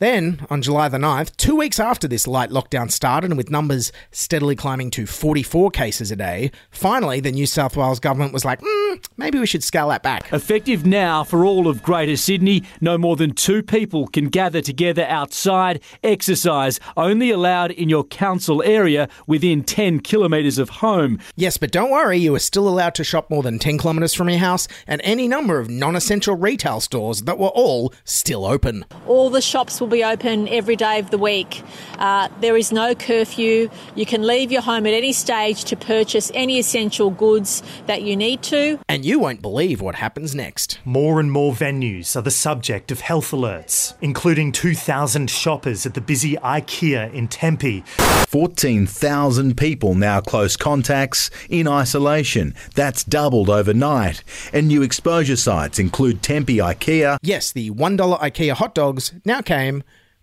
Then, 0.00 0.44
on 0.50 0.60
July 0.60 0.88
the 0.88 0.98
9th, 0.98 1.36
two 1.36 1.54
weeks 1.54 1.78
after 1.78 2.08
this 2.08 2.26
light 2.26 2.50
lockdown 2.50 2.90
started 2.90 3.30
and 3.30 3.36
with 3.36 3.48
numbers 3.48 3.92
steadily 4.10 4.56
climbing 4.56 4.90
to 4.90 5.06
44 5.06 5.70
cases 5.70 6.10
a 6.10 6.16
day, 6.16 6.50
finally 6.70 7.20
the 7.20 7.30
New 7.30 7.46
South 7.46 7.76
Wales 7.76 8.00
government 8.00 8.32
was 8.32 8.44
like, 8.44 8.60
mm, 8.60 9.06
maybe 9.16 9.38
we 9.38 9.46
should 9.46 9.62
scale 9.62 9.88
that 9.88 10.02
back. 10.02 10.32
Effective 10.32 10.84
now 10.84 11.22
for 11.22 11.44
all 11.44 11.68
of 11.68 11.84
Greater 11.84 12.16
Sydney, 12.16 12.64
no 12.80 12.98
more 12.98 13.14
than 13.14 13.34
two 13.34 13.62
people 13.62 14.08
can 14.08 14.30
gather 14.30 14.60
together 14.60 15.04
outside, 15.04 15.80
exercise, 16.02 16.80
only 16.96 17.30
allowed 17.30 17.70
in 17.70 17.88
your 17.88 18.02
council 18.02 18.64
area 18.64 19.08
within 19.28 19.62
10 19.62 20.00
kilometres 20.00 20.58
of 20.58 20.70
home. 20.70 21.20
Yes, 21.36 21.56
but 21.56 21.70
don't 21.70 21.92
worry, 21.92 22.18
you 22.18 22.34
are 22.34 22.40
still 22.40 22.68
allowed 22.68 22.96
to 22.96 23.04
shop 23.04 23.30
more 23.30 23.44
than 23.44 23.60
10 23.60 23.78
kilometres 23.78 24.12
from 24.12 24.28
your 24.28 24.40
house 24.40 24.66
and 24.88 25.00
any 25.04 25.28
number 25.28 25.60
of 25.60 25.70
non 25.70 25.94
essential 25.94 26.34
retail 26.34 26.80
stores 26.80 27.22
that 27.22 27.38
were 27.38 27.48
all 27.48 27.94
still 28.02 28.44
open. 28.44 28.84
All 29.06 29.30
the 29.30 29.40
shops 29.40 29.80
will 29.84 29.90
be 29.90 30.02
open 30.02 30.48
every 30.48 30.76
day 30.76 30.98
of 30.98 31.10
the 31.10 31.18
week. 31.18 31.62
Uh, 31.98 32.28
there 32.40 32.56
is 32.56 32.72
no 32.72 32.94
curfew. 32.94 33.68
You 33.94 34.06
can 34.06 34.22
leave 34.22 34.50
your 34.50 34.62
home 34.62 34.86
at 34.86 34.94
any 34.94 35.12
stage 35.12 35.64
to 35.64 35.76
purchase 35.76 36.30
any 36.32 36.58
essential 36.58 37.10
goods 37.10 37.62
that 37.86 38.02
you 38.02 38.16
need 38.16 38.42
to. 38.44 38.80
And 38.88 39.04
you 39.04 39.18
won't 39.18 39.42
believe 39.42 39.82
what 39.82 39.96
happens 39.96 40.34
next. 40.34 40.78
More 40.86 41.20
and 41.20 41.30
more 41.30 41.52
venues 41.52 42.16
are 42.16 42.22
the 42.22 42.30
subject 42.30 42.90
of 42.90 43.00
health 43.00 43.30
alerts, 43.30 43.92
including 44.00 44.52
2,000 44.52 45.28
shoppers 45.28 45.84
at 45.84 45.92
the 45.92 46.00
busy 46.00 46.36
IKEA 46.36 47.12
in 47.12 47.28
Tempe. 47.28 47.84
14,000 48.28 49.56
people 49.56 49.94
now 49.94 50.20
close 50.20 50.56
contacts 50.56 51.30
in 51.50 51.68
isolation. 51.68 52.54
That's 52.74 53.04
doubled 53.04 53.50
overnight. 53.50 54.24
And 54.52 54.68
new 54.68 54.82
exposure 54.82 55.36
sites 55.36 55.78
include 55.78 56.22
Tempe 56.22 56.56
IKEA. 56.56 57.18
Yes, 57.20 57.52
the 57.52 57.70
$1 57.70 58.18
IKEA 58.20 58.52
hot 58.52 58.74
dogs 58.74 59.12
now 59.26 59.42
came 59.42 59.73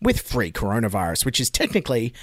with 0.01 0.21
free 0.21 0.51
coronavirus, 0.51 1.25
which 1.25 1.39
is 1.39 1.49
technically 1.49 2.13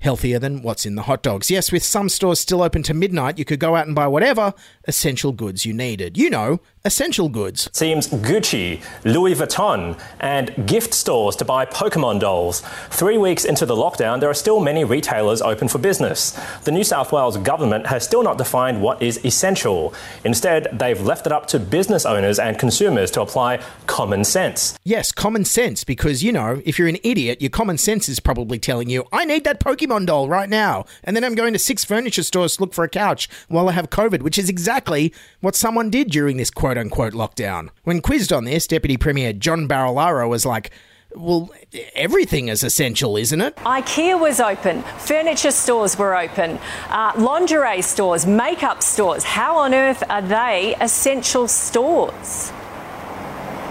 healthier 0.00 0.38
than 0.38 0.62
what's 0.62 0.86
in 0.86 0.94
the 0.94 1.02
hot 1.02 1.22
dogs. 1.22 1.50
Yes, 1.50 1.72
with 1.72 1.82
some 1.82 2.08
stores 2.08 2.40
still 2.40 2.62
open 2.62 2.82
to 2.84 2.94
midnight, 2.94 3.38
you 3.38 3.44
could 3.44 3.58
go 3.58 3.74
out 3.74 3.86
and 3.86 3.94
buy 3.94 4.06
whatever 4.06 4.54
essential 4.86 5.32
goods 5.32 5.66
you 5.66 5.72
needed. 5.72 6.16
You 6.16 6.30
know, 6.30 6.60
essential 6.88 7.28
goods. 7.28 7.68
Seems 7.74 8.08
Gucci, 8.08 8.82
Louis 9.04 9.34
Vuitton, 9.34 10.00
and 10.20 10.66
gift 10.66 10.94
stores 10.94 11.36
to 11.36 11.44
buy 11.44 11.66
Pokemon 11.66 12.18
dolls. 12.18 12.62
Three 12.88 13.18
weeks 13.18 13.44
into 13.44 13.66
the 13.66 13.76
lockdown, 13.76 14.20
there 14.20 14.30
are 14.30 14.34
still 14.34 14.58
many 14.58 14.84
retailers 14.84 15.42
open 15.42 15.68
for 15.68 15.76
business. 15.76 16.32
The 16.64 16.72
New 16.72 16.84
South 16.84 17.12
Wales 17.12 17.36
government 17.36 17.86
has 17.88 18.04
still 18.04 18.22
not 18.22 18.38
defined 18.38 18.80
what 18.80 19.02
is 19.02 19.22
essential. 19.22 19.92
Instead, 20.24 20.66
they've 20.72 21.00
left 21.00 21.26
it 21.26 21.32
up 21.32 21.46
to 21.48 21.58
business 21.58 22.06
owners 22.06 22.38
and 22.38 22.58
consumers 22.58 23.10
to 23.10 23.20
apply 23.20 23.62
common 23.86 24.24
sense. 24.24 24.78
Yes, 24.82 25.12
common 25.12 25.44
sense, 25.44 25.84
because, 25.84 26.24
you 26.24 26.32
know, 26.32 26.62
if 26.64 26.78
you're 26.78 26.88
an 26.88 26.96
idiot, 27.04 27.42
your 27.42 27.50
common 27.50 27.76
sense 27.76 28.08
is 28.08 28.18
probably 28.18 28.58
telling 28.58 28.88
you, 28.88 29.04
I 29.12 29.26
need 29.26 29.44
that 29.44 29.60
Pokemon 29.60 30.06
doll 30.06 30.26
right 30.26 30.48
now. 30.48 30.86
And 31.04 31.14
then 31.14 31.22
I'm 31.22 31.34
going 31.34 31.52
to 31.52 31.58
six 31.58 31.84
furniture 31.84 32.22
stores 32.22 32.56
to 32.56 32.62
look 32.62 32.72
for 32.72 32.82
a 32.82 32.88
couch 32.88 33.28
while 33.48 33.68
I 33.68 33.72
have 33.72 33.90
COVID, 33.90 34.22
which 34.22 34.38
is 34.38 34.48
exactly 34.48 35.12
what 35.40 35.54
someone 35.54 35.90
did 35.90 36.10
during 36.10 36.38
this 36.38 36.50
quote 36.50 36.77
unquote 36.78 37.12
lockdown. 37.12 37.70
When 37.84 38.00
quizzed 38.00 38.32
on 38.32 38.44
this, 38.44 38.66
Deputy 38.66 38.96
Premier 38.96 39.32
John 39.32 39.68
Barilaro 39.68 40.28
was 40.28 40.46
like, 40.46 40.70
well, 41.14 41.50
everything 41.94 42.48
is 42.48 42.62
essential, 42.62 43.16
isn't 43.16 43.40
it? 43.40 43.56
IKEA 43.56 44.20
was 44.20 44.40
open, 44.40 44.82
furniture 44.98 45.50
stores 45.50 45.98
were 45.98 46.16
open, 46.16 46.58
uh, 46.88 47.12
lingerie 47.16 47.82
stores, 47.82 48.26
makeup 48.26 48.82
stores. 48.82 49.24
How 49.24 49.56
on 49.56 49.74
earth 49.74 50.02
are 50.08 50.22
they 50.22 50.76
essential 50.80 51.48
stores? 51.48 52.52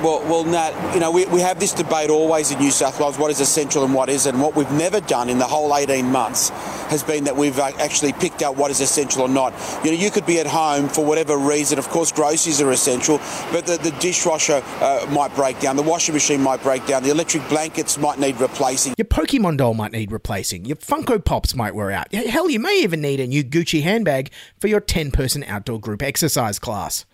Well, 0.03 0.21
well, 0.29 0.43
Nat, 0.43 0.93
you 0.93 0.99
know, 0.99 1.09
we, 1.09 1.25
we 1.25 1.41
have 1.41 1.59
this 1.59 1.73
debate 1.73 2.11
always 2.11 2.51
in 2.51 2.59
New 2.59 2.69
South 2.69 2.99
Wales 2.99 3.17
what 3.17 3.31
is 3.31 3.39
essential 3.39 3.83
and 3.83 3.95
what 3.95 4.09
isn't. 4.09 4.39
What 4.39 4.55
we've 4.55 4.71
never 4.73 5.01
done 5.01 5.27
in 5.27 5.39
the 5.39 5.45
whole 5.45 5.75
18 5.75 6.05
months 6.05 6.49
has 6.89 7.01
been 7.01 7.23
that 7.23 7.35
we've 7.35 7.57
uh, 7.57 7.71
actually 7.79 8.13
picked 8.13 8.43
out 8.43 8.55
what 8.55 8.69
is 8.69 8.79
essential 8.79 9.23
or 9.23 9.29
not. 9.29 9.53
You 9.83 9.91
know, 9.91 9.97
you 9.97 10.11
could 10.11 10.27
be 10.27 10.39
at 10.39 10.45
home 10.45 10.87
for 10.87 11.03
whatever 11.03 11.35
reason. 11.35 11.79
Of 11.79 11.89
course, 11.89 12.11
groceries 12.11 12.61
are 12.61 12.71
essential, 12.71 13.17
but 13.51 13.65
the, 13.65 13.77
the 13.77 13.89
dishwasher 13.99 14.61
uh, 14.81 15.07
might 15.09 15.33
break 15.33 15.59
down, 15.59 15.75
the 15.75 15.81
washing 15.81 16.13
machine 16.13 16.41
might 16.41 16.61
break 16.61 16.85
down, 16.85 17.01
the 17.01 17.09
electric 17.09 17.49
blankets 17.49 17.97
might 17.97 18.19
need 18.19 18.39
replacing. 18.39 18.93
Your 18.99 19.05
Pokemon 19.05 19.57
doll 19.57 19.73
might 19.73 19.93
need 19.93 20.11
replacing, 20.11 20.65
your 20.65 20.77
Funko 20.77 21.23
Pops 21.23 21.55
might 21.55 21.73
wear 21.73 21.91
out. 21.91 22.13
Hell, 22.13 22.51
you 22.51 22.59
may 22.59 22.81
even 22.83 23.01
need 23.01 23.19
a 23.19 23.25
new 23.25 23.43
Gucci 23.43 23.81
handbag 23.81 24.31
for 24.59 24.67
your 24.67 24.79
10 24.79 25.09
person 25.09 25.43
outdoor 25.45 25.79
group 25.79 26.03
exercise 26.03 26.59
class. 26.59 27.05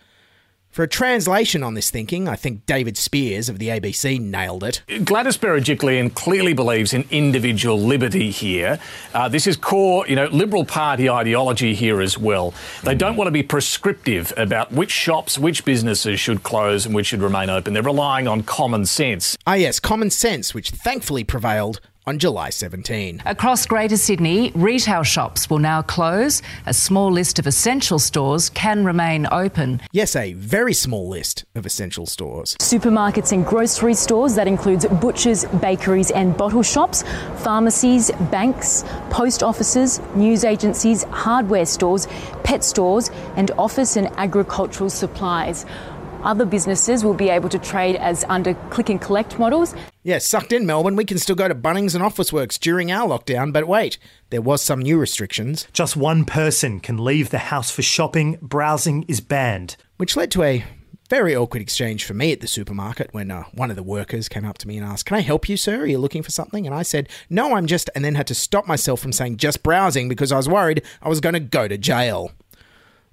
For 0.74 0.82
a 0.82 0.88
translation 0.88 1.62
on 1.62 1.75
this 1.75 1.92
thinking, 1.92 2.27
I 2.27 2.36
think 2.36 2.65
David 2.65 2.98
Speers 2.98 3.48
of 3.48 3.60
the 3.60 3.68
ABC 3.68 4.20
nailed 4.20 4.63
it. 4.63 4.82
Gladys 5.03 5.38
Berejiklian 5.38 6.15
clearly 6.15 6.53
believes 6.53 6.96
in 6.96 7.06
individual 7.12 7.80
liberty 7.80 8.32
here. 8.32 8.80
Uh, 9.13 9.30
this 9.30 9.46
is 9.46 9.56
core, 9.56 10.08
you 10.08 10.15
know, 10.15 10.25
Liberal 10.30 10.65
Party 10.65 11.08
ideology 11.08 11.75
here 11.75 12.01
as 12.01 12.18
well. 12.18 12.56
They 12.84 12.96
don't 12.96 13.15
want 13.18 13.27
to 13.27 13.32
be 13.32 13.44
prescriptive 13.44 14.34
about 14.36 14.72
which 14.72 14.89
shops, 14.89 15.38
which 15.38 15.63
businesses 15.63 16.20
should 16.20 16.42
close 16.42 16.88
and 16.88 16.96
which 16.96 17.06
should 17.06 17.22
remain 17.22 17.51
open. 17.51 17.74
They're 17.74 17.84
relying 17.84 18.27
on 18.27 18.42
common 18.42 18.88
sense. 18.88 19.38
Ah, 19.46 19.53
yes, 19.53 19.80
common 19.80 20.10
sense, 20.10 20.56
which 20.56 20.72
thankfully 20.72 21.24
prevailed 21.24 21.82
on 22.05 22.19
July 22.19 22.50
17. 22.50 23.24
Across 23.25 23.65
Greater 23.67 23.98
Sydney, 23.98 24.51
retail 24.55 25.03
shops 25.03 25.50
will 25.50 25.60
now 25.60 25.81
close. 25.81 26.41
A 26.65 26.74
small 26.74 27.12
list 27.12 27.39
of 27.39 27.48
essential 27.48 28.00
stores 28.00 28.50
can 28.50 28.86
remain 28.86 29.27
open. 29.31 29.81
Yes, 29.91 30.15
a 30.15 30.33
very 30.33 30.74
small 30.74 31.07
list 31.07 31.45
of 31.55 31.65
essential 31.65 32.05
stores. 32.05 32.55
Supermarkets 32.60 33.31
and 33.31 33.45
grocery 33.45 33.93
stores, 33.93 34.36
that 34.36 34.48
includes 34.48 34.86
butchers, 34.86 35.45
bakeries, 35.62 36.12
and 36.12 36.36
bottle 36.36 36.63
shops, 36.63 37.03
pharmacies, 37.38 38.12
banks, 38.31 38.83
post 39.10 39.43
offices, 39.43 40.01
news 40.15 40.43
agencies, 40.43 41.03
hardware 41.03 41.65
stores, 41.65 42.07
pet 42.43 42.63
stores, 42.63 43.10
and 43.36 43.51
office 43.51 43.95
and 43.95 44.07
agricultural 44.17 44.89
supplies. 44.89 45.65
Other 46.24 46.46
businesses 46.46 47.03
will 47.03 47.13
be 47.13 47.30
able 47.30 47.50
to 47.50 47.60
trade 47.60 47.98
as 47.98 48.24
under 48.30 48.53
click 48.70 48.89
and 48.89 49.01
collect 49.01 49.38
models. 49.38 49.75
Yeah, 50.03 50.18
sucked 50.18 50.51
in 50.51 50.65
Melbourne, 50.65 50.96
we 50.96 51.06
can 51.06 51.18
still 51.20 51.36
go 51.36 51.48
to 51.48 51.56
Bunnings 51.56 51.96
and 51.96 52.03
Officeworks 52.03 52.60
during 52.60 52.92
our 52.92 53.08
lockdown, 53.08 53.51
but 53.53 53.68
wait, 53.68 53.98
there 54.30 54.42
was 54.42 54.62
some 54.62 54.82
new 54.82 54.98
restrictions. 54.98 55.68
Just 55.74 55.96
one 55.96 56.25
person 56.25 56.80
can 56.80 57.03
leave 57.03 57.30
the 57.30 57.38
house 57.38 57.72
for 57.72 57.82
shopping, 57.82 58.38
browsing 58.42 59.03
is 59.08 59.22
banned. 59.22 59.75
Which 59.98 60.15
led 60.15 60.32
to 60.32 60.44
a 60.44 60.63
very 61.10 61.36
awkward 61.36 61.62
exchange 61.62 62.06
for 62.06 62.13
me 62.13 62.32
at 62.32 62.39
the 62.39 62.48
supermarket 62.48 63.13
when 63.13 63.30
uh, 63.30 63.44
one 63.53 63.70
of 63.70 63.75
the 63.75 63.84
workers 63.84 64.30
came 64.30 64.46
up 64.46 64.58
to 64.60 64.68
me 64.68 64.77
and 64.77 64.86
asked, 64.86 65.06
Can 65.06 65.18
I 65.18 65.22
help 65.22 65.48
you, 65.48 65.58
sir? 65.58 65.82
Are 65.82 65.86
you 65.86 65.98
looking 65.98 66.24
for 66.24 66.32
something? 66.32 66.65
And 66.65 66.74
I 66.74 66.82
said, 66.84 67.10
No, 67.30 67.56
I'm 67.56 67.68
just, 67.68 67.89
and 67.94 68.03
then 68.03 68.15
had 68.15 68.27
to 68.27 68.36
stop 68.36 68.68
myself 68.68 69.00
from 69.00 69.12
saying 69.12 69.38
just 69.38 69.62
browsing 69.62 70.10
because 70.10 70.32
I 70.32 70.38
was 70.38 70.50
worried 70.50 70.82
I 71.01 71.10
was 71.10 71.20
going 71.20 71.34
to 71.34 71.39
go 71.39 71.68
to 71.68 71.77
jail. 71.77 72.32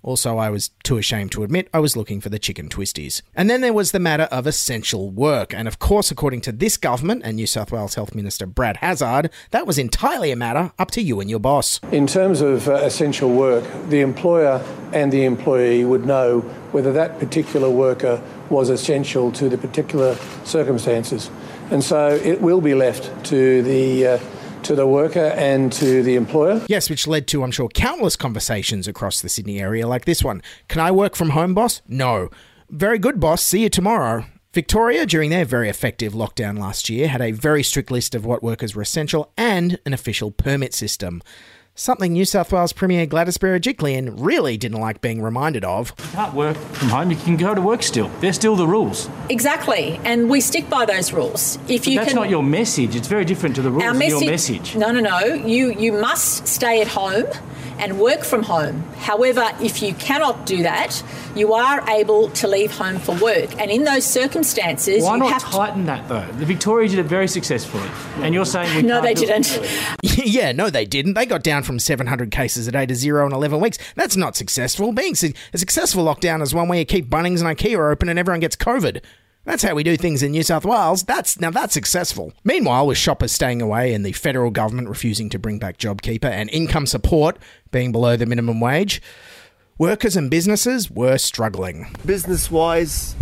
Also, 0.03 0.39
I 0.39 0.51
was 0.51 0.71
too 0.83 0.99
ashamed 0.99 1.33
to 1.33 1.43
admit 1.43 1.69
I 1.75 1.79
was 1.79 1.97
looking 1.97 2.21
for 2.21 2.29
the 2.29 2.39
chicken 2.39 2.69
twisties. 2.69 3.23
And 3.35 3.51
then 3.51 3.61
there 3.61 3.73
was 3.73 3.93
the 3.93 3.99
matter 3.99 4.25
of 4.25 4.47
essential 4.47 5.11
work. 5.11 5.53
And 5.53 5.69
of 5.69 5.79
course, 5.79 6.11
according 6.11 6.41
to 6.43 6.53
this 6.53 6.77
government 6.77 7.23
and 7.25 7.37
New 7.37 7.47
South 7.47 7.71
Wales 7.71 7.95
Health 7.95 8.15
Minister 8.15 8.47
Brad 8.47 8.79
Hazzard, 8.79 9.31
that 9.51 9.67
was 9.67 9.79
entirely 9.79 10.31
a 10.31 10.37
matter 10.37 10.73
up 10.79 10.91
to 10.93 11.03
you 11.03 11.21
and 11.21 11.29
your 11.29 11.39
boss. 11.39 11.81
In 11.93 12.07
terms 12.07 12.41
of 12.41 12.69
uh, 12.69 12.75
essential 12.75 13.31
work, 13.31 13.65
the 13.89 14.01
employer 14.01 14.65
and 14.93 15.13
the 15.13 15.25
employee 15.25 15.85
would 15.85 16.07
know 16.07 16.41
whether 16.73 16.93
that 16.93 17.19
particular 17.19 17.71
worker 17.71 18.23
was 18.49 18.71
essential 18.71 19.31
to 19.33 19.49
the 19.49 19.59
particular 19.59 20.17
circumstances. 20.45 21.31
And 21.71 21.85
so 21.85 22.09
it 22.09 22.41
will 22.41 22.61
be 22.61 22.75
left 22.75 23.25
to 23.27 23.63
the 23.63 24.07
uh, 24.07 24.19
to 24.65 24.75
the 24.75 24.87
worker 24.87 25.33
and 25.37 25.73
to 25.73 26.03
the 26.03 26.17
employer. 26.17 26.65
Yes, 26.69 26.91
which 26.91 27.07
led 27.07 27.27
to, 27.29 27.43
I'm 27.43 27.51
sure, 27.51 27.69
countless 27.69 28.17
conversations 28.17 28.87
across 28.87 29.21
the 29.21 29.29
Sydney 29.29 29.61
area 29.61 29.87
like 29.87 30.05
this 30.05 30.23
one. 30.23 30.43
Can 30.69 30.81
I 30.81 30.91
work 30.91 31.17
from 31.17 31.31
home, 31.31 31.55
boss? 31.55 31.83
No. 31.89 32.31
Very 32.69 32.99
good, 32.99 33.19
boss. 33.21 33.43
See 33.43 33.63
you 33.63 33.69
tomorrow. 33.69 34.25
Victoria, 34.53 35.07
during 35.07 35.31
their 35.31 35.45
very 35.45 35.69
effective 35.69 36.13
lockdown 36.13 36.59
last 36.59 36.89
year, 36.89 37.07
had 37.07 37.21
a 37.21 37.31
very 37.31 37.63
strict 37.63 37.91
list 37.91 38.17
of 38.17 38.27
what 38.27 38.43
workers 38.43 38.75
were 38.75 38.83
essential 38.83 39.33
and 39.37 39.79
an 39.87 39.93
official 39.93 40.33
permit 40.33 40.75
system. 40.75 41.23
Something 41.81 42.13
New 42.13 42.27
South 42.27 42.53
Wales 42.53 42.75
Premier 42.75 43.07
Gladys 43.07 43.39
Berejiklian 43.39 44.13
really 44.19 44.59
didn't 44.59 44.83
like 44.83 45.01
being 45.01 45.23
reminded 45.23 45.65
of. 45.65 45.95
You 45.99 46.05
can't 46.13 46.35
work 46.35 46.55
from 46.59 46.89
home, 46.91 47.11
you 47.11 47.17
can 47.17 47.39
go 47.39 47.55
to 47.55 47.63
work 47.63 47.83
still. 47.83 48.09
They're 48.21 48.35
still 48.35 48.55
the 48.55 48.67
rules. 48.67 49.09
Exactly, 49.31 49.99
and 50.05 50.29
we 50.29 50.43
stick 50.43 50.69
by 50.69 50.85
those 50.85 51.11
rules. 51.11 51.57
If 51.69 51.85
But 51.85 51.87
you 51.87 51.95
that's 51.97 52.09
can, 52.09 52.17
not 52.17 52.29
your 52.29 52.43
message. 52.43 52.95
It's 52.97 53.09
very 53.09 53.25
different 53.25 53.57
to 53.57 53.63
the 53.63 53.71
rules 53.71 53.85
our 53.85 53.93
of 53.93 53.97
message, 53.97 54.21
your 54.21 54.31
message. 54.31 54.77
No, 54.77 54.93
no, 54.93 55.01
no. 55.01 55.21
You 55.21 55.73
you 55.73 55.93
must 55.93 56.47
stay 56.47 56.83
at 56.83 56.89
home 56.89 57.25
and 57.81 57.99
work 57.99 58.23
from 58.25 58.43
home. 58.43 58.83
However, 58.99 59.49
if 59.61 59.83
you 59.83 59.95
cannot 59.95 60.47
do 60.47 60.63
that, 60.63 61.03
you 61.35 61.55
are 61.55 61.89
able 61.89 62.29
to 62.31 62.49
leave 62.49 62.71
home 62.73 62.99
for 62.99 63.15
work. 63.17 63.59
And 63.61 63.71
in 63.71 63.85
those 63.85 64.05
circumstances, 64.05 65.03
Why 65.05 65.15
you 65.15 65.21
not 65.21 65.33
have 65.33 65.43
tighten 65.45 65.87
that 65.87 66.09
though? 66.09 66.27
The 66.39 66.47
Victoria 66.47 66.89
did 66.89 66.99
it 66.99 67.07
very 67.07 67.29
successfully, 67.29 67.89
and 68.17 68.35
you're 68.35 68.45
saying 68.45 68.75
we 68.77 68.83
No, 68.91 69.01
can't 69.01 69.05
they 69.05 69.15
do 69.15 69.27
didn't. 69.27 69.61
yeah, 70.27 70.53
no, 70.53 70.71
they 70.71 70.85
didn't. 70.85 71.15
They 71.15 71.27
got 71.27 71.43
down 71.43 71.63
from 71.63 71.79
700 71.79 72.31
cases 72.31 72.67
a 72.69 72.73
day 72.73 72.87
to 72.87 72.95
zero 72.95 73.27
in 73.27 73.33
11 73.33 73.61
weeks. 73.61 73.79
That's 73.95 74.17
not 74.17 74.37
successful. 74.37 74.93
Being 74.93 75.15
su- 75.15 75.33
a 75.53 75.59
successful 75.59 76.05
lockdown 76.05 76.43
is 76.43 76.55
one 76.55 76.69
where 76.69 76.79
you 76.79 76.85
keep 76.85 77.09
Bunnings 77.09 77.41
and 77.45 77.57
IKEA 77.57 77.91
open 77.93 78.09
and 78.09 78.19
everyone 78.19 78.41
gets 78.41 78.57
COVID. 78.57 79.03
That's 79.51 79.65
how 79.65 79.75
we 79.75 79.83
do 79.83 79.97
things 79.97 80.23
in 80.23 80.31
New 80.31 80.45
South 80.45 80.65
Wales. 80.65 81.03
That's 81.03 81.41
now 81.41 81.51
that's 81.51 81.75
successful. 81.75 82.33
Meanwhile, 82.45 82.87
with 82.87 82.97
shoppers 82.97 83.33
staying 83.33 83.61
away 83.61 83.93
and 83.95 84.07
the 84.07 84.13
federal 84.13 84.53
government 84.53 84.89
refusing 84.89 85.29
to 85.31 85.41
bring 85.41 85.59
back 85.59 85.77
JobKeeper 85.77 86.31
and 86.31 86.49
income 86.51 86.87
support 86.87 87.37
being 87.73 87.91
below 87.91 88.17
the 88.17 88.27
minimum 88.27 88.61
wage, 88.61 89.03
workers 89.77 90.15
and 90.15 90.31
businesses 90.31 90.89
were 90.89 91.19
struggling. 91.19 91.93
Business 92.07 92.49
wise, 92.49 93.17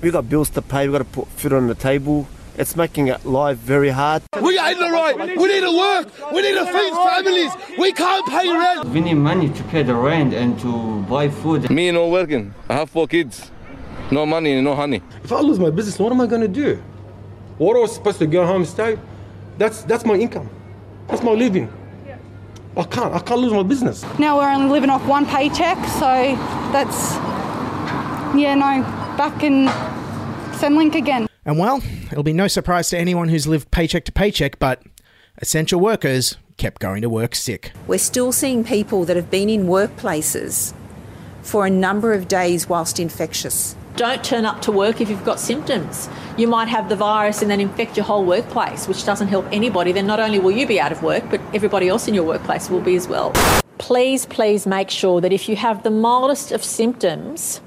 we've 0.00 0.12
got 0.12 0.28
bills 0.28 0.50
to 0.50 0.62
pay, 0.62 0.88
we've 0.88 0.98
got 0.98 0.98
to 0.98 1.04
put 1.04 1.28
food 1.28 1.52
on 1.52 1.68
the 1.68 1.76
table. 1.76 2.26
It's 2.58 2.74
making 2.74 3.06
it 3.06 3.24
life 3.24 3.58
very 3.58 3.90
hard. 3.90 4.24
We 4.42 4.58
ain't 4.58 4.80
the 4.80 4.90
right. 4.90 5.16
We 5.16 5.46
need 5.46 5.60
to 5.60 5.78
work. 5.78 6.32
We 6.32 6.42
need 6.42 6.54
to 6.54 6.66
feed 6.66 6.92
families. 6.92 7.78
We 7.78 7.92
can't 7.92 8.26
pay 8.26 8.48
rent. 8.48 8.86
We 8.86 9.00
need 9.00 9.14
money 9.14 9.48
to 9.48 9.62
pay 9.70 9.84
the 9.84 9.94
rent 9.94 10.34
and 10.34 10.58
to 10.58 11.02
buy 11.02 11.28
food. 11.28 11.70
Me 11.70 11.86
and 11.86 11.96
not 11.96 12.10
working. 12.10 12.52
I 12.68 12.74
have 12.74 12.90
four 12.90 13.06
kids. 13.06 13.51
No 14.12 14.26
money 14.26 14.52
and 14.52 14.64
no 14.64 14.74
honey. 14.74 15.00
If 15.24 15.32
I 15.32 15.40
lose 15.40 15.58
my 15.58 15.70
business, 15.70 15.98
what 15.98 16.12
am 16.12 16.20
I 16.20 16.26
going 16.26 16.42
to 16.42 16.48
do? 16.48 16.76
What 17.56 17.78
am 17.78 17.84
I 17.84 17.86
supposed 17.86 18.18
to 18.18 18.26
go 18.26 18.44
home 18.44 18.56
and 18.56 18.68
stay? 18.68 18.98
That's 19.56 19.84
that's 19.84 20.04
my 20.04 20.14
income. 20.14 20.50
That's 21.08 21.22
my 21.22 21.32
living. 21.32 21.72
I 22.76 22.82
can't. 22.84 23.14
I 23.14 23.20
can't 23.20 23.40
lose 23.40 23.52
my 23.52 23.62
business. 23.62 24.04
Now 24.18 24.38
we're 24.38 24.50
only 24.50 24.68
living 24.70 24.90
off 24.90 25.06
one 25.06 25.24
paycheck, 25.24 25.78
so 25.88 26.36
that's 26.72 27.14
yeah, 28.36 28.54
no, 28.54 28.82
back 29.16 29.42
in 29.42 29.66
Centrelink 30.58 30.94
again. 30.94 31.26
And 31.46 31.58
well, 31.58 31.82
it'll 32.10 32.22
be 32.22 32.34
no 32.34 32.48
surprise 32.48 32.90
to 32.90 32.98
anyone 32.98 33.30
who's 33.30 33.46
lived 33.46 33.70
paycheck 33.70 34.04
to 34.04 34.12
paycheck, 34.12 34.58
but 34.58 34.82
essential 35.38 35.80
workers 35.80 36.36
kept 36.58 36.82
going 36.82 37.00
to 37.00 37.08
work 37.08 37.34
sick. 37.34 37.72
We're 37.86 37.98
still 37.98 38.30
seeing 38.30 38.62
people 38.62 39.06
that 39.06 39.16
have 39.16 39.30
been 39.30 39.48
in 39.48 39.64
workplaces 39.64 40.74
for 41.42 41.66
a 41.66 41.70
number 41.70 42.12
of 42.12 42.28
days 42.28 42.68
whilst 42.68 42.98
infectious. 42.98 43.76
Don't 43.96 44.24
turn 44.24 44.46
up 44.46 44.62
to 44.62 44.72
work 44.72 45.00
if 45.00 45.10
you've 45.10 45.24
got 45.24 45.38
symptoms. 45.38 46.08
You 46.38 46.48
might 46.48 46.68
have 46.68 46.88
the 46.88 46.96
virus 46.96 47.42
and 47.42 47.50
then 47.50 47.60
infect 47.60 47.96
your 47.96 48.06
whole 48.06 48.24
workplace, 48.24 48.88
which 48.88 49.04
doesn't 49.04 49.28
help 49.28 49.46
anybody. 49.52 49.92
Then 49.92 50.06
not 50.06 50.18
only 50.18 50.38
will 50.38 50.52
you 50.52 50.66
be 50.66 50.80
out 50.80 50.92
of 50.92 51.02
work, 51.02 51.24
but 51.30 51.40
everybody 51.52 51.88
else 51.88 52.08
in 52.08 52.14
your 52.14 52.24
workplace 52.24 52.70
will 52.70 52.80
be 52.80 52.96
as 52.96 53.06
well. 53.06 53.32
Please, 53.76 54.24
please 54.26 54.66
make 54.66 54.88
sure 54.88 55.20
that 55.20 55.32
if 55.32 55.48
you 55.48 55.56
have 55.56 55.82
the 55.82 55.90
mildest 55.90 56.52
of 56.52 56.64
symptoms, 56.64 57.60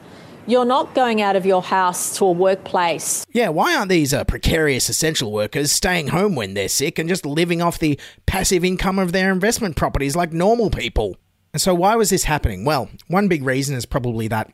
you're 0.48 0.66
not 0.66 0.96
going 0.96 1.22
out 1.22 1.36
of 1.36 1.46
your 1.46 1.62
house 1.62 2.18
to 2.18 2.26
a 2.26 2.32
workplace. 2.32 3.26
Yeah, 3.32 3.50
why 3.50 3.76
aren't 3.76 3.90
these 3.90 4.14
uh, 4.14 4.24
precarious 4.24 4.90
essential 4.90 5.32
workers 5.32 5.72
staying 5.72 6.08
home 6.08 6.36
when 6.36 6.54
they're 6.54 6.70
sick 6.70 6.98
and 6.98 7.10
just 7.10 7.26
living 7.26 7.62
off 7.62 7.80
the 7.80 8.00
passive 8.26 8.64
income 8.64 8.98
of 8.98 9.12
their 9.12 9.32
investment 9.32 9.76
properties 9.76 10.16
like 10.16 10.34
normal 10.34 10.70
people? 10.70 11.18
And 11.56 11.62
so, 11.62 11.74
why 11.74 11.96
was 11.96 12.10
this 12.10 12.26
happening? 12.26 12.66
Well, 12.66 12.90
one 13.08 13.30
big 13.30 13.42
reason 13.42 13.78
is 13.78 13.86
probably 13.86 14.28
that, 14.28 14.52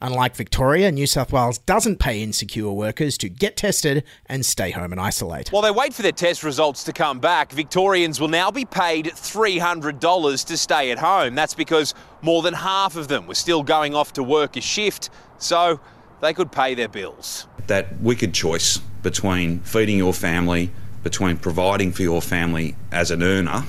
unlike 0.00 0.36
Victoria, 0.36 0.92
New 0.92 1.08
South 1.08 1.32
Wales 1.32 1.58
doesn't 1.58 1.98
pay 1.98 2.22
insecure 2.22 2.70
workers 2.70 3.18
to 3.18 3.28
get 3.28 3.56
tested 3.56 4.04
and 4.26 4.46
stay 4.46 4.70
home 4.70 4.92
and 4.92 5.00
isolate. 5.00 5.48
While 5.48 5.62
they 5.62 5.72
wait 5.72 5.92
for 5.92 6.02
their 6.02 6.12
test 6.12 6.44
results 6.44 6.84
to 6.84 6.92
come 6.92 7.18
back, 7.18 7.50
Victorians 7.50 8.20
will 8.20 8.28
now 8.28 8.52
be 8.52 8.64
paid 8.64 9.06
$300 9.06 10.46
to 10.46 10.56
stay 10.56 10.92
at 10.92 10.98
home. 11.00 11.34
That's 11.34 11.54
because 11.54 11.92
more 12.22 12.40
than 12.40 12.54
half 12.54 12.94
of 12.94 13.08
them 13.08 13.26
were 13.26 13.34
still 13.34 13.64
going 13.64 13.96
off 13.96 14.12
to 14.12 14.22
work 14.22 14.56
a 14.56 14.60
shift, 14.60 15.10
so 15.38 15.80
they 16.20 16.32
could 16.32 16.52
pay 16.52 16.76
their 16.76 16.86
bills. 16.86 17.48
that 17.66 18.00
wicked 18.00 18.32
choice 18.32 18.78
between 19.02 19.58
feeding 19.62 19.98
your 19.98 20.12
family, 20.12 20.70
between 21.02 21.36
providing 21.36 21.90
for 21.90 22.02
your 22.02 22.22
family 22.22 22.76
as 22.92 23.10
an 23.10 23.24
earner, 23.24 23.64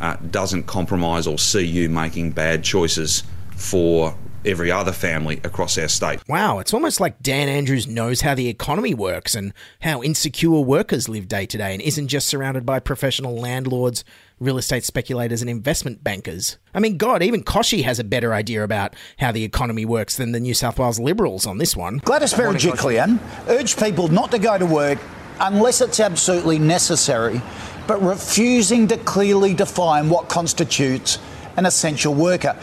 uh, 0.00 0.16
doesn't 0.30 0.64
compromise 0.64 1.26
or 1.26 1.38
see 1.38 1.64
you 1.64 1.88
making 1.88 2.32
bad 2.32 2.64
choices 2.64 3.22
for 3.56 4.14
every 4.44 4.70
other 4.70 4.92
family 4.92 5.40
across 5.44 5.76
our 5.78 5.88
state. 5.88 6.20
Wow, 6.28 6.58
it's 6.58 6.72
almost 6.72 7.00
like 7.00 7.20
Dan 7.22 7.48
Andrews 7.48 7.86
knows 7.86 8.20
how 8.20 8.34
the 8.34 8.48
economy 8.48 8.94
works 8.94 9.34
and 9.34 9.52
how 9.82 10.02
insecure 10.02 10.60
workers 10.60 11.08
live 11.08 11.28
day 11.28 11.46
to 11.46 11.58
day 11.58 11.72
and 11.72 11.82
isn't 11.82 12.08
just 12.08 12.28
surrounded 12.28 12.64
by 12.64 12.78
professional 12.78 13.36
landlords, 13.36 14.04
real 14.38 14.58
estate 14.58 14.84
speculators, 14.84 15.40
and 15.40 15.50
investment 15.50 16.04
bankers. 16.04 16.56
I 16.72 16.80
mean, 16.80 16.96
God, 16.96 17.22
even 17.22 17.42
Kochie 17.42 17.82
has 17.84 17.98
a 17.98 18.04
better 18.04 18.32
idea 18.32 18.62
about 18.62 18.94
how 19.18 19.32
the 19.32 19.44
economy 19.44 19.84
works 19.84 20.16
than 20.16 20.32
the 20.32 20.40
New 20.40 20.54
South 20.54 20.78
Wales 20.78 21.00
Liberals 21.00 21.46
on 21.46 21.58
this 21.58 21.76
one. 21.76 21.98
Gladys 21.98 22.32
Berejiklian 22.32 23.18
urged 23.48 23.78
people 23.78 24.08
not 24.08 24.30
to 24.30 24.38
go 24.38 24.56
to 24.56 24.66
work 24.66 24.98
unless 25.40 25.80
it's 25.80 26.00
absolutely 26.00 26.58
necessary, 26.58 27.40
but 27.88 28.00
refusing 28.02 28.86
to 28.86 28.96
clearly 28.98 29.54
define 29.54 30.08
what 30.08 30.28
constitutes 30.28 31.18
an 31.56 31.66
essential 31.66 32.14
worker. 32.14 32.56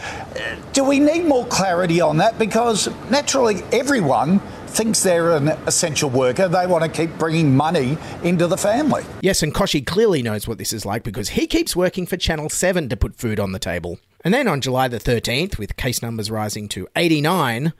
Do 0.72 0.82
we 0.84 0.98
need 0.98 1.26
more 1.26 1.44
clarity 1.46 2.00
on 2.00 2.16
that? 2.16 2.38
Because 2.38 2.88
naturally, 3.10 3.62
everyone 3.70 4.38
thinks 4.68 5.02
they're 5.02 5.36
an 5.36 5.48
essential 5.66 6.08
worker. 6.08 6.48
They 6.48 6.66
want 6.66 6.84
to 6.84 6.90
keep 6.90 7.18
bringing 7.18 7.54
money 7.54 7.98
into 8.22 8.46
the 8.46 8.56
family. 8.56 9.04
Yes, 9.20 9.42
and 9.42 9.52
Kochie 9.52 9.84
clearly 9.84 10.22
knows 10.22 10.48
what 10.48 10.56
this 10.56 10.72
is 10.72 10.86
like 10.86 11.02
because 11.02 11.30
he 11.30 11.46
keeps 11.46 11.76
working 11.76 12.06
for 12.06 12.16
Channel 12.16 12.48
7 12.48 12.88
to 12.88 12.96
put 12.96 13.16
food 13.16 13.38
on 13.38 13.52
the 13.52 13.58
table. 13.58 13.98
And 14.24 14.32
then 14.32 14.48
on 14.48 14.62
July 14.62 14.88
the 14.88 14.98
13th, 14.98 15.58
with 15.58 15.76
case 15.76 16.00
numbers 16.00 16.30
rising 16.30 16.68
to 16.70 16.88
89, 16.96 17.74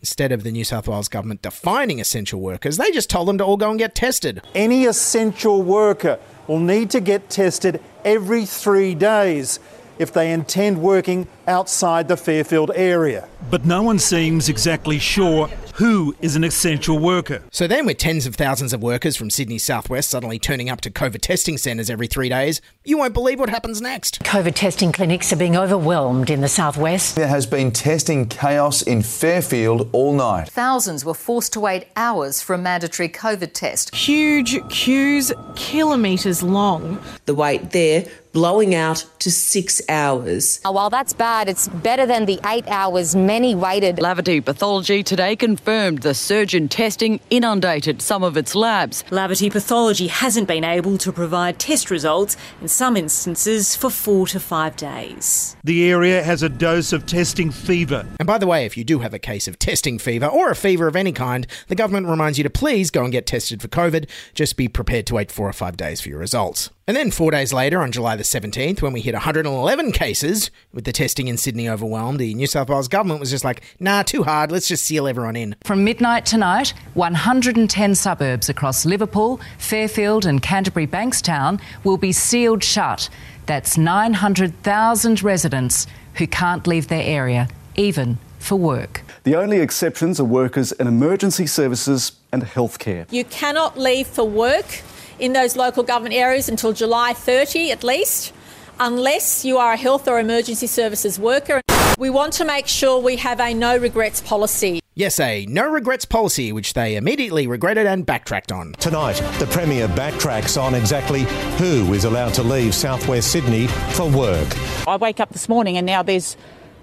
instead 0.00 0.32
of 0.32 0.42
the 0.42 0.50
New 0.50 0.64
South 0.64 0.88
Wales 0.88 1.08
government 1.08 1.42
defining 1.42 2.00
essential 2.00 2.40
workers, 2.40 2.76
they 2.76 2.90
just 2.90 3.10
told 3.10 3.28
them 3.28 3.38
to 3.38 3.44
all 3.44 3.56
go 3.56 3.70
and 3.70 3.78
get 3.78 3.94
tested. 3.94 4.42
Any 4.54 4.84
essential 4.84 5.62
worker 5.62 6.18
will 6.46 6.60
need 6.60 6.90
to 6.90 7.00
get 7.00 7.28
tested 7.28 7.80
every 8.04 8.44
three 8.46 8.94
days 8.94 9.60
if 9.98 10.12
they 10.12 10.32
intend 10.32 10.80
working 10.80 11.26
outside 11.48 12.06
the 12.06 12.16
Fairfield 12.16 12.70
area. 12.74 13.28
But 13.50 13.64
no 13.64 13.82
one 13.82 13.98
seems 13.98 14.48
exactly 14.48 14.98
sure 14.98 15.48
who 15.74 16.14
is 16.20 16.34
an 16.34 16.42
essential 16.42 16.98
worker. 16.98 17.40
So 17.52 17.68
then, 17.68 17.86
with 17.86 17.98
tens 17.98 18.26
of 18.26 18.34
thousands 18.34 18.72
of 18.72 18.82
workers 18.82 19.16
from 19.16 19.30
Sydney's 19.30 19.62
southwest 19.62 20.10
suddenly 20.10 20.38
turning 20.38 20.68
up 20.68 20.80
to 20.82 20.90
COVID 20.90 21.20
testing 21.20 21.56
centres 21.56 21.88
every 21.88 22.08
three 22.08 22.28
days, 22.28 22.60
you 22.84 22.98
won't 22.98 23.14
believe 23.14 23.38
what 23.38 23.48
happens 23.48 23.80
next. 23.80 24.20
COVID 24.24 24.54
testing 24.54 24.90
clinics 24.90 25.32
are 25.32 25.36
being 25.36 25.56
overwhelmed 25.56 26.30
in 26.30 26.40
the 26.40 26.48
southwest. 26.48 27.14
There 27.14 27.28
has 27.28 27.46
been 27.46 27.70
testing 27.70 28.26
chaos 28.26 28.82
in 28.82 29.02
Fairfield 29.02 29.88
all 29.92 30.12
night. 30.12 30.48
Thousands 30.48 31.04
were 31.04 31.14
forced 31.14 31.52
to 31.52 31.60
wait 31.60 31.86
hours 31.94 32.42
for 32.42 32.54
a 32.54 32.58
mandatory 32.58 33.08
COVID 33.08 33.52
test. 33.52 33.94
Huge 33.94 34.68
queues, 34.68 35.32
kilometres 35.54 36.42
long. 36.42 37.00
The 37.26 37.34
wait 37.36 37.70
there 37.70 38.04
blowing 38.32 38.74
out 38.74 39.04
to 39.20 39.30
six 39.30 39.80
hours. 39.88 40.60
Uh, 40.64 40.72
While 40.72 40.90
that's 40.90 41.12
bad, 41.12 41.37
it's 41.46 41.68
better 41.68 42.06
than 42.06 42.24
the 42.24 42.40
eight 42.46 42.66
hours 42.68 43.14
many 43.14 43.54
waited. 43.54 43.96
Laverty 43.96 44.44
Pathology 44.44 45.02
today 45.02 45.36
confirmed 45.36 45.98
the 45.98 46.14
surge 46.14 46.54
in 46.54 46.68
testing 46.68 47.20
inundated 47.30 48.00
some 48.02 48.24
of 48.24 48.36
its 48.36 48.54
labs. 48.54 49.04
Laverty 49.10 49.52
Pathology 49.52 50.06
hasn't 50.06 50.48
been 50.48 50.64
able 50.64 50.98
to 50.98 51.12
provide 51.12 51.58
test 51.58 51.90
results 51.90 52.36
in 52.60 52.68
some 52.68 52.96
instances 52.96 53.76
for 53.76 53.90
four 53.90 54.26
to 54.26 54.40
five 54.40 54.74
days. 54.76 55.56
The 55.62 55.90
area 55.90 56.22
has 56.22 56.42
a 56.42 56.48
dose 56.48 56.92
of 56.92 57.06
testing 57.06 57.50
fever. 57.50 58.06
And 58.18 58.26
by 58.26 58.38
the 58.38 58.46
way, 58.46 58.64
if 58.64 58.76
you 58.76 58.84
do 58.84 59.00
have 59.00 59.14
a 59.14 59.18
case 59.18 59.46
of 59.46 59.58
testing 59.58 59.98
fever 59.98 60.26
or 60.26 60.50
a 60.50 60.56
fever 60.56 60.88
of 60.88 60.96
any 60.96 61.12
kind, 61.12 61.46
the 61.68 61.74
government 61.74 62.06
reminds 62.06 62.38
you 62.38 62.44
to 62.44 62.50
please 62.50 62.90
go 62.90 63.04
and 63.04 63.12
get 63.12 63.26
tested 63.26 63.60
for 63.60 63.68
COVID. 63.68 64.08
Just 64.34 64.56
be 64.56 64.66
prepared 64.66 65.06
to 65.06 65.14
wait 65.14 65.30
four 65.30 65.48
or 65.48 65.52
five 65.52 65.76
days 65.76 66.00
for 66.00 66.08
your 66.08 66.18
results. 66.18 66.70
And 66.88 66.96
then 66.96 67.10
four 67.10 67.30
days 67.30 67.52
later, 67.52 67.82
on 67.82 67.92
July 67.92 68.16
the 68.16 68.22
17th, 68.22 68.80
when 68.80 68.94
we 68.94 69.02
hit 69.02 69.12
111 69.12 69.92
cases 69.92 70.50
with 70.72 70.84
the 70.84 70.92
testing 70.92 71.27
in 71.28 71.36
Sydney 71.36 71.68
overwhelmed, 71.68 72.20
the 72.20 72.34
New 72.34 72.46
South 72.46 72.68
Wales 72.68 72.88
government 72.88 73.20
was 73.20 73.30
just 73.30 73.44
like, 73.44 73.62
nah, 73.78 74.02
too 74.02 74.22
hard, 74.22 74.50
let's 74.50 74.68
just 74.68 74.84
seal 74.84 75.06
everyone 75.06 75.36
in. 75.36 75.56
From 75.64 75.84
midnight 75.84 76.26
tonight, 76.26 76.74
110 76.94 77.94
suburbs 77.94 78.48
across 78.48 78.84
Liverpool, 78.84 79.40
Fairfield, 79.58 80.26
and 80.26 80.42
Canterbury 80.42 80.86
Bankstown 80.86 81.60
will 81.84 81.96
be 81.96 82.12
sealed 82.12 82.64
shut. 82.64 83.08
That's 83.46 83.78
900,000 83.78 85.22
residents 85.22 85.86
who 86.14 86.26
can't 86.26 86.66
leave 86.66 86.88
their 86.88 87.02
area, 87.02 87.48
even 87.76 88.18
for 88.38 88.56
work. 88.56 89.02
The 89.24 89.36
only 89.36 89.60
exceptions 89.60 90.20
are 90.20 90.24
workers 90.24 90.72
in 90.72 90.86
emergency 90.86 91.46
services 91.46 92.12
and 92.32 92.42
healthcare. 92.42 93.10
You 93.12 93.24
cannot 93.24 93.78
leave 93.78 94.06
for 94.06 94.24
work 94.24 94.82
in 95.18 95.32
those 95.32 95.56
local 95.56 95.82
government 95.82 96.14
areas 96.14 96.48
until 96.48 96.72
July 96.72 97.12
30 97.12 97.72
at 97.72 97.82
least, 97.82 98.32
unless 98.80 99.44
you 99.44 99.58
are 99.58 99.72
a 99.72 99.76
health 99.76 100.08
or 100.08 100.18
emergency 100.18 100.66
services 100.66 101.18
worker. 101.18 101.60
We 101.98 102.10
want 102.10 102.32
to 102.34 102.44
make 102.44 102.66
sure 102.66 103.00
we 103.00 103.16
have 103.16 103.40
a 103.40 103.52
no 103.52 103.76
regrets 103.76 104.20
policy. 104.20 104.80
Yes, 104.94 105.20
a 105.20 105.46
no 105.46 105.68
regrets 105.68 106.04
policy, 106.04 106.52
which 106.52 106.74
they 106.74 106.96
immediately 106.96 107.46
regretted 107.46 107.86
and 107.86 108.04
backtracked 108.04 108.50
on. 108.50 108.72
Tonight, 108.80 109.22
the 109.38 109.46
Premier 109.46 109.88
backtracks 109.88 110.60
on 110.60 110.74
exactly 110.74 111.22
who 111.58 111.92
is 111.92 112.04
allowed 112.04 112.34
to 112.34 112.42
leave 112.42 112.74
southwest 112.74 113.30
Sydney 113.30 113.66
for 113.66 114.10
work. 114.10 114.48
I 114.88 114.96
wake 114.96 115.20
up 115.20 115.30
this 115.30 115.48
morning 115.48 115.76
and 115.76 115.86
now 115.86 116.02
there's 116.02 116.36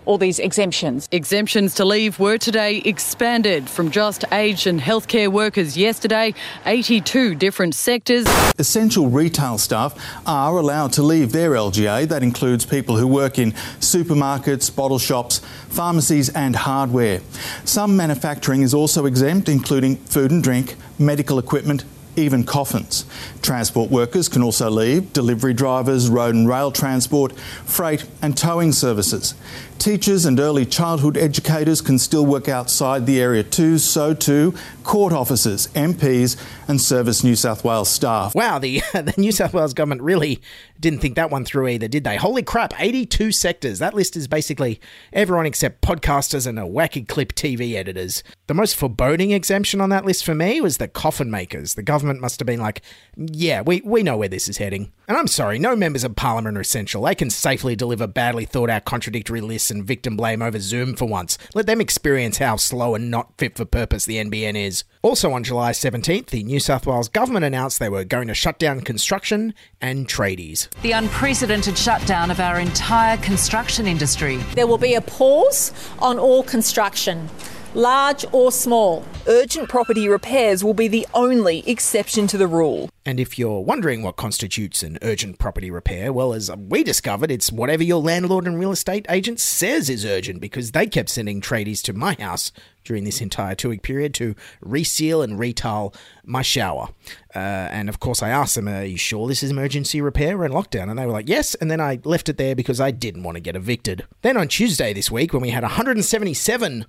all 0.06 0.18
these 0.18 0.40
exemptions. 0.40 1.08
Exemptions 1.12 1.76
to 1.76 1.86
leave 1.86 2.20
were 2.20 2.38
today 2.38 2.78
expanded 2.86 3.70
from 3.70 3.92
just 3.92 4.24
aged 4.32 4.68
and 4.68 4.80
healthcare 4.80 5.28
workers 5.28 5.78
yesterday, 5.78 6.34
82 6.66 7.36
different 7.36 7.76
sectors. 7.76 8.26
Essential 8.58 9.10
retail 9.10 9.58
staff 9.58 9.94
are 10.26 10.58
allowed 10.58 10.94
to 10.94 11.04
leave 11.04 11.32
their 11.32 11.52
LGA. 11.52 12.08
That 12.08 12.24
includes 12.24 12.66
people 12.66 12.98
who 12.98 13.08
work 13.08 13.40
in 13.40 13.52
supermarkets, 13.80 14.74
bottle 14.74 15.00
shops, 15.00 15.40
pharmacies, 15.70 16.30
and 16.30 16.56
hardware. 16.56 17.22
Some 17.64 17.98
manufacturing 17.98 18.62
is 18.62 18.74
also 18.74 19.06
exempt, 19.06 19.50
including 19.50 19.98
food 19.98 20.32
and 20.32 20.44
drink, 20.44 20.76
medical 20.98 21.40
equipment, 21.40 21.84
even 22.16 22.44
coffins. 22.44 23.06
Transport 23.42 23.92
workers 23.92 24.30
can 24.30 24.42
also 24.42 24.70
leave, 24.70 25.12
delivery 25.14 25.54
drivers, 25.54 26.10
road 26.10 26.36
and 26.36 26.48
rail 26.48 26.72
transport, 26.72 27.38
freight 27.66 28.06
and 28.22 28.38
towing 28.38 28.72
services. 28.72 29.36
Teachers 29.80 30.26
and 30.26 30.40
early 30.40 30.66
childhood 30.66 31.18
educators 31.18 31.82
can 31.82 32.00
still 32.00 32.26
work 32.26 32.50
outside 32.50 33.06
the 33.06 33.22
area 33.22 33.44
too, 33.44 33.78
so 33.78 34.14
too 34.14 34.54
court 34.86 35.12
officers, 35.12 35.68
MPs 35.70 36.38
and 36.68 36.80
Service 36.80 37.24
New 37.24 37.36
South 37.36 37.64
Wales 37.66 37.90
staff. 37.90 38.34
Wow, 38.34 38.60
the, 38.60 38.82
the 38.94 39.14
New 39.18 39.32
South 39.32 39.54
Wales 39.54 39.74
government 39.74 40.02
really 40.02 40.42
didn't 40.80 41.00
think 41.00 41.16
that 41.16 41.32
one 41.32 41.44
through 41.44 41.68
either, 41.68 41.88
did 41.88 42.04
they? 42.04 42.16
Holy 42.16 42.44
crap, 42.44 42.74
82 42.80 43.32
sectors. 43.32 43.80
That 43.80 43.94
list 43.94 44.16
is 44.16 44.28
basically 44.28 44.80
everyone 45.12 45.46
except 45.46 45.82
podcasters 45.82 46.48
and 46.48 46.60
a 46.60 46.64
wacky 46.64 47.06
clip 47.06 47.34
TV 47.34 47.74
editors. 47.74 48.24
The 48.48 48.54
most 48.54 48.76
foreboding 48.76 49.32
exemption 49.32 49.82
on 49.82 49.90
that 49.90 50.06
list 50.06 50.24
for 50.24 50.36
me 50.36 50.62
was 50.62 50.78
the 50.78 50.88
coffin 50.88 51.32
makers. 51.32 51.74
The 51.74 51.84
government 51.84 52.22
must 52.22 52.40
have 52.40 52.46
been 52.46 52.62
like, 52.62 52.82
yeah, 53.18 53.62
we, 53.62 53.82
we 53.84 54.04
know 54.04 54.18
where 54.18 54.30
this 54.30 54.48
is 54.48 54.58
heading. 54.58 54.92
And 55.08 55.18
I'm 55.18 55.28
sorry, 55.28 55.60
no 55.60 55.76
members 55.76 56.04
of 56.04 56.16
parliament 56.16 56.58
are 56.58 56.62
essential. 56.62 57.04
They 57.04 57.14
can 57.14 57.30
safely 57.30 57.76
deliver 57.76 58.08
badly 58.08 58.46
thought 58.46 58.72
out 58.72 58.86
contradictory 58.86 59.40
lists 59.40 59.70
and 59.70 59.84
victim 59.84 60.18
blame 60.18 60.42
over 60.42 60.60
Zoom 60.60 60.96
for 60.96 61.06
once. 61.06 61.38
Let 61.54 61.68
them 61.68 61.80
experience 61.80 62.40
how 62.40 62.56
slow 62.56 62.96
and 62.96 63.12
not 63.12 63.38
fit 63.38 63.56
for 63.56 63.66
purpose 63.66 64.06
the 64.06 64.18
NBN 64.18 64.56
is. 64.56 64.84
Also 65.04 65.32
on 65.32 65.44
July 65.44 65.72
17th, 65.74 66.28
the 66.28 66.44
New 66.44 66.60
South 66.60 66.88
Wales 66.88 67.08
government 67.08 67.46
announced 67.46 67.78
they 67.78 67.88
were 67.88 68.04
going 68.04 68.28
to 68.28 68.34
shut 68.34 68.58
down 68.58 68.82
construction 68.82 69.54
and 69.80 70.08
tradies. 70.08 70.70
The 70.82 70.94
unprecedented 70.94 71.78
shutdown 71.78 72.32
of 72.32 72.40
our 72.40 72.60
entire 72.60 73.18
construction 73.18 73.86
industry. 73.86 74.38
There 74.56 74.68
will 74.68 74.80
be 74.80 74.96
a 74.96 75.02
pause 75.02 75.72
on 76.00 76.18
all 76.18 76.42
construction 76.42 77.30
large 77.76 78.26
or 78.32 78.52
small. 78.52 79.04
Urgent 79.28 79.70
property 79.70 80.08
repairs 80.08 80.64
will 80.64 80.74
be 80.74 80.88
the 80.88 81.06
only 81.14 81.68
exception 81.70 82.26
to 82.28 82.38
the 82.38 82.48
rule. 82.48 82.90
And 83.08 83.20
if 83.20 83.38
you're 83.38 83.62
wondering 83.62 84.02
what 84.02 84.16
constitutes 84.16 84.82
an 84.82 84.98
urgent 85.04 85.38
property 85.38 85.70
repair, 85.70 86.12
well, 86.12 86.34
as 86.34 86.50
we 86.56 86.84
discovered, 86.84 87.30
it's 87.30 87.52
whatever 87.52 87.84
your 87.84 88.02
landlord 88.02 88.48
and 88.48 88.58
real 88.58 88.72
estate 88.72 89.06
agent 89.10 89.40
says 89.40 89.90
is 89.92 90.06
urgent 90.06 90.42
because 90.42 90.72
they 90.72 90.88
kept 90.88 91.10
sending 91.10 91.40
tradies 91.40 91.84
to 91.84 91.94
my 91.94 92.16
house 92.16 92.52
during 92.84 93.04
this 93.04 93.22
entire 93.22 93.54
two 93.54 93.70
week 93.70 93.84
period 93.84 94.14
to 94.16 94.36
reseal 94.62 95.22
and 95.22 95.38
retile 95.38 95.94
my 96.24 96.42
shower. 96.42 96.90
Uh, 97.36 97.40
and 97.40 97.90
of 97.90 98.00
course, 98.00 98.24
I 98.24 98.30
asked 98.30 98.56
them, 98.56 98.68
Are 98.68 98.84
you 98.84 98.98
sure 98.98 99.28
this 99.28 99.44
is 99.44 99.52
emergency 99.52 100.02
repair? 100.02 100.38
We're 100.38 100.46
in 100.46 100.52
lockdown. 100.52 100.90
And 100.90 100.98
they 100.98 101.06
were 101.06 101.12
like, 101.12 101.30
Yes. 101.30 101.54
And 101.56 101.70
then 101.70 101.82
I 101.82 102.00
left 102.06 102.30
it 102.30 102.38
there 102.38 102.56
because 102.56 102.80
I 102.80 102.90
didn't 102.90 103.24
want 103.24 103.36
to 103.36 103.42
get 103.42 103.56
evicted. 103.56 104.06
Then 104.22 104.38
on 104.38 104.48
Tuesday 104.48 104.94
this 104.94 105.12
week, 105.12 105.34
when 105.34 105.42
we 105.42 105.50
had 105.50 105.64
177 105.64 106.86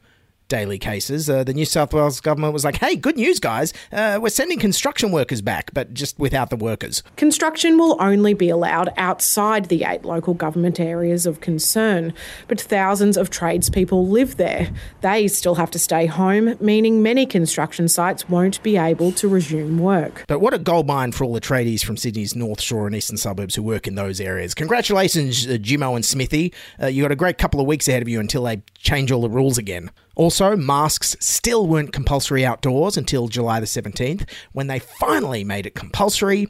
daily 0.49 0.79
cases, 0.79 1.29
uh, 1.29 1.45
the 1.45 1.55
New 1.55 1.65
South 1.65 1.93
Wales 1.93 2.21
government 2.21 2.53
was 2.53 2.65
like, 2.65 2.77
hey, 2.77 2.97
good 2.97 3.17
news, 3.17 3.41
guys. 3.41 3.73
Uh, 3.93 4.19
we're 4.21 4.29
sending 4.29 4.59
construction 4.59 5.11
workers 5.11 5.43
back, 5.43 5.73
but 5.75 5.93
just 5.95 6.19
without 6.19 6.51
the 6.51 6.57
workers. 6.57 7.03
Construction 7.17 7.79
will 7.79 7.97
only 8.01 8.35
be 8.35 8.49
allowed 8.49 8.93
outside 8.97 9.67
the 9.67 9.85
eight 9.85 10.05
local 10.05 10.35
government 10.35 10.79
areas 10.79 11.27
of 11.27 11.41
concern, 11.41 12.13
but 12.49 12.61
thousands 12.61 13.17
of 13.17 13.31
tradespeople 13.31 14.07
live 14.07 14.37
there. 14.37 14.71
They 15.01 15.29
still 15.29 15.57
have 15.57 15.71
to 15.73 15.79
stay 15.79 16.07
home, 16.07 16.57
meaning 16.61 17.03
many 17.03 17.27
construction 17.27 17.89
sites 17.89 18.29
won't 18.29 18.63
be 18.63 18.77
able 18.77 19.13
to 19.13 19.29
resume 19.29 19.79
work. 19.79 20.25
But 20.29 20.41
what 20.41 20.55
a 20.55 20.59
goldmine 20.59 21.13
for 21.13 21.25
all 21.25 21.33
the 21.33 21.41
tradies 21.41 21.85
from 21.85 21.97
Sydney's 21.97 22.37
North 22.37 22.61
Shore 22.61 22.87
and 22.87 22.95
eastern 22.95 23.17
suburbs 23.17 23.55
who 23.55 23.63
work 23.63 23.87
in 23.87 23.95
those 23.95 24.21
areas. 24.21 24.55
Congratulations, 24.55 25.47
uh, 25.47 25.59
Jimmo 25.59 25.95
and 25.95 26.05
Smithy. 26.05 26.53
Uh, 26.81 26.87
you 26.87 27.03
got 27.03 27.13
a 27.13 27.17
great 27.17 27.39
couple 27.39 27.61
of 27.61 27.67
weeks 27.67 27.89
ahead 27.89 28.03
of 28.03 28.09
you 28.09 28.21
until 28.21 28.45
they 28.45 28.63
change 28.79 29.11
all 29.11 29.23
the 29.23 29.31
rules 29.31 29.59
again. 29.59 29.91
Also, 30.16 30.57
masks 30.57 31.14
still 31.20 31.66
weren't 31.66 31.92
compulsory 31.92 32.44
outdoors 32.44 32.96
until 32.96 33.29
July 33.29 33.61
the 33.61 33.66
17th, 33.66 34.26
when 34.52 34.66
they 34.66 34.79
finally 34.79 35.44
made 35.44 35.66
it 35.66 35.74
compulsory 35.74 36.48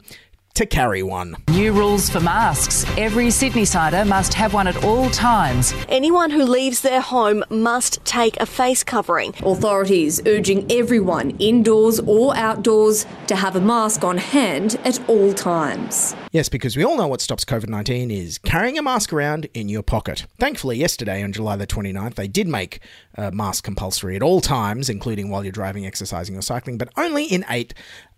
to 0.57 0.65
carry 0.65 1.03
one. 1.03 1.37
New 1.49 1.71
rules 1.71 2.09
for 2.09 2.19
masks. 2.19 2.83
Every 2.97 3.29
Sydney 3.29 3.63
sider 3.63 4.03
must 4.03 4.33
have 4.33 4.55
one 4.55 4.65
at 4.65 4.83
all 4.83 5.07
times. 5.11 5.71
Anyone 5.87 6.31
who 6.31 6.43
leaves 6.43 6.81
their 6.81 6.99
home 6.99 7.43
must 7.51 8.03
take 8.05 8.35
a 8.39 8.45
face 8.47 8.83
covering. 8.83 9.35
Authorities 9.43 10.19
urging 10.25 10.71
everyone, 10.71 11.29
indoors 11.37 11.99
or 11.99 12.35
outdoors, 12.35 13.05
to 13.27 13.35
have 13.35 13.55
a 13.55 13.61
mask 13.61 14.03
on 14.03 14.17
hand 14.17 14.79
at 14.83 14.99
all 15.07 15.31
times. 15.31 16.15
Yes, 16.31 16.49
because 16.49 16.75
we 16.75 16.83
all 16.83 16.97
know 16.97 17.07
what 17.07 17.21
stops 17.21 17.45
COVID 17.45 17.69
19 17.69 18.09
is 18.09 18.39
carrying 18.39 18.79
a 18.79 18.81
mask 18.81 19.13
around 19.13 19.47
in 19.53 19.69
your 19.69 19.83
pocket. 19.83 20.25
Thankfully, 20.39 20.77
yesterday 20.77 21.23
on 21.23 21.33
July 21.33 21.55
the 21.55 21.67
29th, 21.67 22.15
they 22.15 22.27
did 22.27 22.47
make 22.47 22.79
a 23.15 23.31
mask 23.31 23.63
compulsory 23.63 24.15
at 24.15 24.23
all 24.23 24.41
times, 24.41 24.89
including 24.89 25.29
while 25.29 25.43
you're 25.43 25.51
driving, 25.51 25.85
exercising, 25.85 26.35
or 26.35 26.41
cycling, 26.41 26.77
but 26.77 26.89
only 26.97 27.25
in 27.25 27.45
eight 27.49 27.75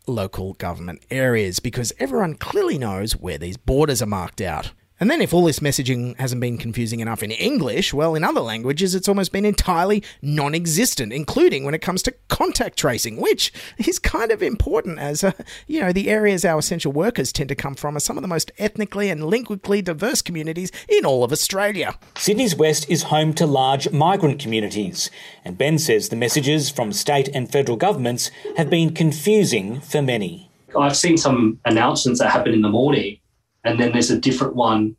local 0.09 0.53
government 0.53 1.03
areas 1.09 1.59
because 1.59 1.93
everyone 1.99 2.35
clearly 2.35 2.77
knows 2.77 3.15
where 3.15 3.37
these 3.37 3.57
borders 3.57 4.01
are 4.01 4.07
marked 4.07 4.41
out. 4.41 4.71
And 4.99 5.09
then, 5.09 5.21
if 5.21 5.33
all 5.33 5.45
this 5.45 5.59
messaging 5.59 6.17
hasn't 6.19 6.41
been 6.41 6.57
confusing 6.57 6.99
enough 6.99 7.23
in 7.23 7.31
English, 7.31 7.93
well, 7.93 8.15
in 8.15 8.23
other 8.23 8.41
languages, 8.41 8.93
it's 8.93 9.07
almost 9.07 9.31
been 9.31 9.45
entirely 9.45 10.03
non 10.21 10.53
existent, 10.53 11.13
including 11.13 11.63
when 11.63 11.73
it 11.73 11.81
comes 11.81 12.03
to 12.03 12.13
contact 12.27 12.77
tracing, 12.77 13.21
which 13.21 13.53
is 13.77 13.97
kind 13.97 14.29
of 14.29 14.43
important 14.43 14.99
as, 14.99 15.23
uh, 15.23 15.31
you 15.67 15.79
know, 15.79 15.93
the 15.93 16.09
areas 16.09 16.43
our 16.43 16.59
essential 16.59 16.91
workers 16.91 17.31
tend 17.31 17.47
to 17.47 17.55
come 17.55 17.75
from 17.75 17.95
are 17.95 18.01
some 18.01 18.17
of 18.17 18.21
the 18.21 18.27
most 18.27 18.51
ethnically 18.57 19.09
and 19.09 19.23
linguistically 19.25 19.81
diverse 19.81 20.21
communities 20.21 20.69
in 20.89 21.05
all 21.05 21.23
of 21.23 21.31
Australia. 21.31 21.95
Sydney's 22.17 22.55
West 22.55 22.89
is 22.89 23.03
home 23.03 23.33
to 23.35 23.45
large 23.45 23.89
migrant 23.91 24.39
communities, 24.39 25.09
and 25.45 25.57
Ben 25.57 25.79
says 25.79 26.09
the 26.09 26.17
messages 26.17 26.69
from 26.69 26.91
state 26.91 27.29
and 27.33 27.49
federal 27.49 27.77
governments 27.77 28.31
have 28.57 28.69
been 28.69 28.93
confusing 28.93 29.79
for 29.79 30.01
many. 30.01 30.51
I've 30.77 30.97
seen 30.97 31.17
some 31.17 31.59
announcements 31.63 32.19
that 32.19 32.31
happen 32.31 32.53
in 32.53 32.61
the 32.61 32.69
morning 32.69 33.18
and 33.63 33.79
then 33.79 33.91
there's 33.91 34.11
a 34.11 34.19
different 34.19 34.55
one 34.55 34.95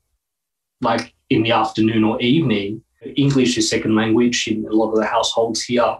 like 0.81 1.15
in 1.31 1.43
the 1.43 1.53
afternoon 1.53 2.05
or 2.05 2.21
evening. 2.21 2.83
English 3.17 3.57
is 3.57 3.69
second 3.69 3.95
language 3.95 4.47
in 4.49 4.67
a 4.67 4.73
lot 4.73 4.91
of 4.91 4.99
the 4.99 5.07
households 5.07 5.63
here. 5.63 5.97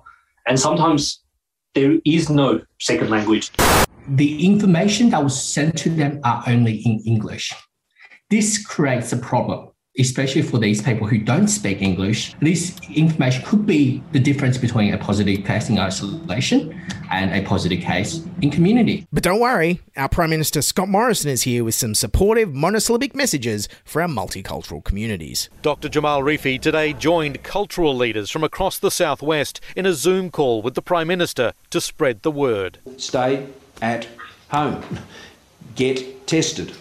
And 0.47 0.59
sometimes 0.59 1.21
there 1.75 1.99
is 2.05 2.29
no 2.29 2.61
second 2.79 3.11
language. 3.11 3.51
The 4.09 4.45
information 4.45 5.11
that 5.11 5.23
was 5.23 5.41
sent 5.41 5.79
to 5.79 5.91
them 5.91 6.21
are 6.25 6.43
only 6.47 6.77
in 6.79 7.01
English. 7.07 7.53
This 8.29 8.65
creates 8.65 9.13
a 9.13 9.17
problem 9.17 9.70
especially 9.99 10.43
for 10.43 10.59
these 10.59 10.81
people 10.81 11.07
who 11.07 11.19
don't 11.19 11.49
speak 11.49 11.83
English, 11.83 12.35
this 12.41 12.79
information 12.95 13.45
could 13.45 13.67
be 13.67 14.03
the 14.13 14.21
difference 14.21 14.57
between 14.57 14.95
a 14.95 14.99
positive 14.99 15.45
case 15.45 15.69
in 15.69 15.79
isolation 15.79 16.81
and 17.11 17.33
a 17.35 17.47
positive 17.47 17.81
case 17.81 18.25
in 18.41 18.51
community. 18.51 19.07
But 19.13 19.25
don't 19.25 19.41
worry, 19.41 19.81
our 19.97 20.09
Prime 20.09 20.31
Minister 20.31 20.63
Scott 20.63 20.89
Morrison 20.89 21.31
is 21.31 21.43
here 21.43 21.65
with 21.65 21.75
some 21.75 21.95
supportive 21.95 22.55
monosyllabic 22.55 23.15
messages 23.15 23.69
for 23.85 24.01
our 24.01 24.09
multicultural 24.09 24.83
communities. 24.85 25.51
Dr. 25.63 25.89
Jamal 25.89 26.23
Rifi 26.23 26.61
today 26.61 26.93
joined 26.93 27.43
cultural 27.43 27.95
leaders 27.95 28.31
from 28.31 28.45
across 28.45 28.79
the 28.79 28.91
southwest 28.91 29.61
in 29.75 29.87
a 29.87 29.93
Zoom 29.93 30.31
call 30.31 30.63
with 30.63 30.75
the 30.75 30.83
Prime 30.83 31.09
Minister 31.09 31.53
to 31.71 31.81
spread 31.81 32.23
the 32.23 32.31
word. 32.31 32.79
Stay 32.97 33.49
at 33.83 34.07
home. 34.51 35.01
Get 35.75 36.27
tested. 36.27 36.75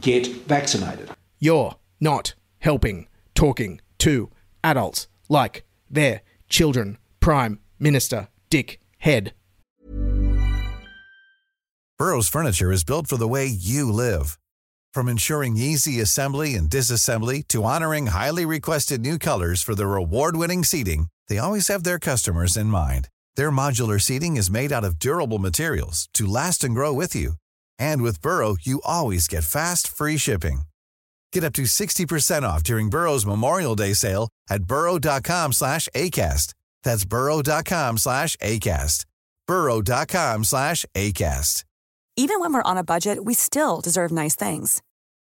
Get 0.00 0.26
vaccinated. 0.26 1.10
You're 1.38 1.76
not 2.00 2.34
helping 2.58 3.08
talking 3.34 3.80
to 3.98 4.30
adults 4.62 5.08
like 5.28 5.64
their 5.90 6.22
children. 6.48 6.98
Prime 7.20 7.58
Minister 7.78 8.28
Dick 8.50 8.80
Head. 8.98 9.32
Burrow's 11.98 12.28
furniture 12.28 12.70
is 12.70 12.84
built 12.84 13.06
for 13.06 13.16
the 13.16 13.26
way 13.26 13.46
you 13.46 13.90
live. 13.90 14.38
From 14.92 15.08
ensuring 15.08 15.56
easy 15.56 15.98
assembly 16.00 16.54
and 16.54 16.68
disassembly 16.68 17.46
to 17.48 17.64
honoring 17.64 18.08
highly 18.08 18.44
requested 18.44 19.00
new 19.00 19.18
colors 19.18 19.62
for 19.62 19.74
their 19.74 19.96
award 19.96 20.36
winning 20.36 20.62
seating, 20.62 21.08
they 21.28 21.38
always 21.38 21.68
have 21.68 21.84
their 21.84 21.98
customers 21.98 22.56
in 22.56 22.66
mind. 22.66 23.08
Their 23.34 23.50
modular 23.50 24.00
seating 24.00 24.36
is 24.36 24.50
made 24.50 24.72
out 24.72 24.84
of 24.84 24.98
durable 24.98 25.38
materials 25.38 26.08
to 26.14 26.26
last 26.26 26.62
and 26.62 26.74
grow 26.74 26.92
with 26.92 27.14
you. 27.14 27.32
And 27.78 28.02
with 28.02 28.22
Burrow, 28.22 28.56
you 28.62 28.80
always 28.84 29.26
get 29.26 29.44
fast, 29.44 29.88
free 29.88 30.16
shipping. 30.16 30.62
Get 31.36 31.44
up 31.44 31.52
to 31.52 31.64
60% 31.64 32.44
off 32.44 32.62
during 32.62 32.88
Burrow's 32.88 33.26
Memorial 33.26 33.76
Day 33.76 33.92
sale 33.92 34.30
at 34.48 34.64
burrow.com 34.64 35.52
slash 35.52 35.86
ACAST. 35.94 36.54
That's 36.82 37.04
burrow.com 37.04 37.98
slash 37.98 38.36
ACAST. 38.36 39.04
burrow.com 39.46 40.44
slash 40.44 40.86
ACAST. 40.94 41.64
Even 42.16 42.40
when 42.40 42.54
we're 42.54 42.62
on 42.70 42.78
a 42.78 42.82
budget, 42.82 43.26
we 43.26 43.34
still 43.34 43.82
deserve 43.82 44.12
nice 44.12 44.34
things. 44.34 44.80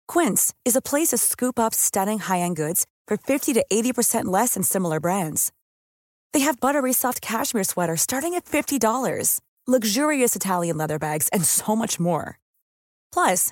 Quince 0.07 0.53
is 0.63 0.77
a 0.77 0.81
place 0.81 1.09
to 1.09 1.17
scoop 1.17 1.59
up 1.59 1.73
stunning 1.73 2.19
high-end 2.19 2.55
goods 2.55 2.85
for 3.05 3.17
50 3.17 3.51
to 3.55 3.65
80% 3.69 4.23
less 4.23 4.53
than 4.53 4.63
similar 4.63 5.01
brands. 5.01 5.51
They 6.31 6.39
have 6.47 6.61
buttery 6.61 6.93
soft 6.93 7.21
cashmere 7.21 7.65
sweaters 7.65 8.03
starting 8.03 8.35
at 8.35 8.45
$50, 8.45 9.41
luxurious 9.67 10.33
Italian 10.37 10.77
leather 10.77 10.97
bags, 10.97 11.27
and 11.33 11.43
so 11.43 11.75
much 11.75 11.99
more. 11.99 12.39
Plus, 13.11 13.51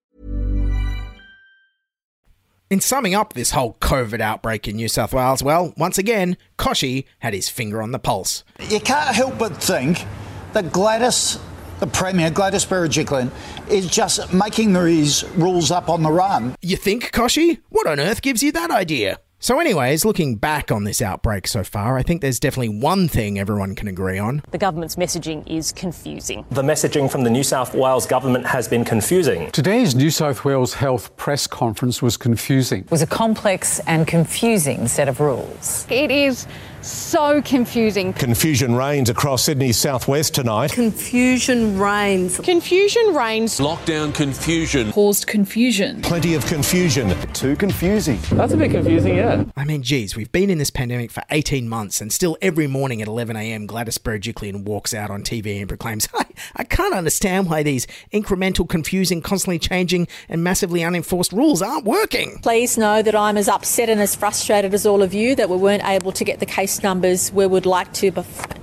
In 2.71 2.79
summing 2.79 3.13
up 3.13 3.33
this 3.33 3.51
whole 3.51 3.73
COVID 3.81 4.21
outbreak 4.21 4.65
in 4.65 4.77
New 4.77 4.87
South 4.87 5.11
Wales, 5.11 5.43
well, 5.43 5.73
once 5.75 5.97
again, 5.97 6.37
Kochie 6.57 7.03
had 7.19 7.33
his 7.33 7.49
finger 7.49 7.81
on 7.81 7.91
the 7.91 7.99
pulse. 7.99 8.45
You 8.69 8.79
can't 8.79 9.13
help 9.13 9.37
but 9.37 9.57
think 9.57 10.05
that 10.53 10.71
Gladys, 10.71 11.37
the 11.81 11.87
Premier, 11.87 12.31
Gladys 12.31 12.65
Berejiklian, 12.65 13.29
is 13.69 13.87
just 13.87 14.31
making 14.33 14.71
these 14.71 15.25
rules 15.31 15.69
up 15.69 15.89
on 15.89 16.01
the 16.01 16.09
run. 16.09 16.55
You 16.61 16.77
think, 16.77 17.11
Kochie? 17.11 17.59
What 17.67 17.87
on 17.87 17.99
earth 17.99 18.21
gives 18.21 18.41
you 18.41 18.53
that 18.53 18.71
idea? 18.71 19.19
So, 19.43 19.59
anyways, 19.59 20.05
looking 20.05 20.35
back 20.35 20.71
on 20.71 20.83
this 20.83 21.01
outbreak 21.01 21.47
so 21.47 21.63
far, 21.63 21.97
I 21.97 22.03
think 22.03 22.21
there's 22.21 22.39
definitely 22.39 22.77
one 22.77 23.07
thing 23.07 23.39
everyone 23.39 23.73
can 23.73 23.87
agree 23.87 24.19
on. 24.19 24.43
The 24.51 24.59
government's 24.59 24.97
messaging 24.97 25.41
is 25.47 25.71
confusing. 25.71 26.45
The 26.51 26.61
messaging 26.61 27.09
from 27.09 27.23
the 27.23 27.31
New 27.31 27.41
South 27.41 27.73
Wales 27.73 28.05
government 28.05 28.45
has 28.45 28.67
been 28.67 28.85
confusing. 28.85 29.49
Today's 29.49 29.95
New 29.95 30.11
South 30.11 30.45
Wales 30.45 30.75
Health 30.75 31.17
press 31.17 31.47
conference 31.47 32.03
was 32.03 32.17
confusing. 32.17 32.81
It 32.81 32.91
was 32.91 33.01
a 33.01 33.07
complex 33.07 33.79
and 33.87 34.05
confusing 34.05 34.87
set 34.87 35.09
of 35.09 35.19
rules. 35.19 35.87
It 35.89 36.11
is 36.11 36.45
so 36.81 37.41
confusing. 37.41 38.13
Confusion 38.13 38.75
reigns 38.75 39.09
across 39.09 39.43
Sydney's 39.43 39.77
southwest 39.77 40.33
tonight. 40.33 40.71
Confusion 40.71 41.77
reigns. 41.77 42.39
Confusion 42.39 43.13
reigns. 43.13 43.59
Lockdown 43.59 44.13
confusion. 44.13 44.91
Caused 44.91 45.27
confusion. 45.27 46.01
Plenty 46.01 46.33
of 46.33 46.45
confusion. 46.45 47.15
Too 47.33 47.55
confusing. 47.55 48.19
That's 48.31 48.53
a 48.53 48.57
bit 48.57 48.71
confusing, 48.71 49.15
yeah. 49.15 49.43
I 49.55 49.63
mean, 49.63 49.83
geez, 49.83 50.15
we've 50.15 50.31
been 50.31 50.49
in 50.49 50.57
this 50.57 50.71
pandemic 50.71 51.11
for 51.11 51.23
18 51.29 51.69
months 51.69 52.01
and 52.01 52.11
still 52.11 52.37
every 52.41 52.67
morning 52.67 53.01
at 53.01 53.07
11am, 53.07 53.67
Gladys 53.67 53.97
Berejiklian 53.97 54.63
walks 54.63 54.93
out 54.93 55.11
on 55.11 55.23
TV 55.23 55.59
and 55.59 55.67
proclaims, 55.67 56.07
I, 56.13 56.25
I 56.55 56.63
can't 56.63 56.93
understand 56.93 57.49
why 57.49 57.63
these 57.63 57.85
incremental, 58.11 58.67
confusing, 58.67 59.21
constantly 59.21 59.59
changing 59.59 60.07
and 60.29 60.43
massively 60.43 60.83
unenforced 60.83 61.31
rules 61.31 61.61
aren't 61.61 61.85
working. 61.85 62.39
Please 62.41 62.77
know 62.77 63.01
that 63.01 63.15
I'm 63.15 63.37
as 63.37 63.47
upset 63.47 63.89
and 63.89 64.01
as 64.01 64.15
frustrated 64.15 64.73
as 64.73 64.85
all 64.85 65.03
of 65.03 65.13
you 65.13 65.35
that 65.35 65.49
we 65.49 65.57
weren't 65.57 65.83
able 65.85 66.11
to 66.13 66.23
get 66.23 66.39
the 66.39 66.45
case 66.45 66.70
numbers 66.79 67.31
we 67.31 67.45
would 67.45 67.65
like 67.65 67.91
to, 67.93 68.05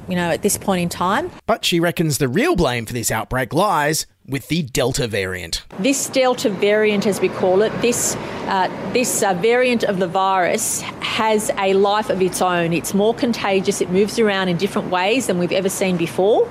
you 0.08 0.16
know, 0.16 0.30
at 0.30 0.42
this 0.42 0.56
point 0.56 0.82
in 0.82 0.88
time. 0.88 1.30
But 1.46 1.64
she 1.64 1.80
reckons 1.80 2.18
the 2.18 2.28
real 2.28 2.56
blame 2.56 2.86
for 2.86 2.92
this 2.92 3.10
outbreak 3.10 3.52
lies 3.52 4.06
with 4.26 4.48
the 4.48 4.62
Delta 4.62 5.08
variant. 5.08 5.64
This 5.78 6.08
Delta 6.08 6.50
variant, 6.50 7.06
as 7.06 7.20
we 7.20 7.28
call 7.28 7.62
it, 7.62 7.72
this 7.80 8.14
uh, 8.46 8.68
this 8.92 9.22
uh, 9.22 9.34
variant 9.34 9.84
of 9.84 9.98
the 9.98 10.06
virus 10.06 10.82
has 11.00 11.50
a 11.58 11.74
life 11.74 12.10
of 12.10 12.22
its 12.22 12.40
own. 12.40 12.72
It's 12.72 12.94
more 12.94 13.14
contagious. 13.14 13.80
It 13.80 13.90
moves 13.90 14.18
around 14.18 14.48
in 14.48 14.56
different 14.56 14.90
ways 14.90 15.26
than 15.26 15.38
we've 15.38 15.52
ever 15.52 15.68
seen 15.68 15.96
before. 15.96 16.48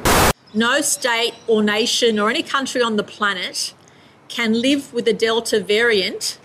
No 0.54 0.82
state 0.82 1.34
or 1.48 1.62
nation 1.64 2.20
or 2.20 2.30
any 2.30 2.44
country 2.44 2.82
on 2.82 2.96
the 2.96 3.04
planet 3.04 3.74
can 4.28 4.54
live 4.62 4.92
with 4.94 5.06
the 5.06 5.14
Delta 5.14 5.60
variant 5.60 6.40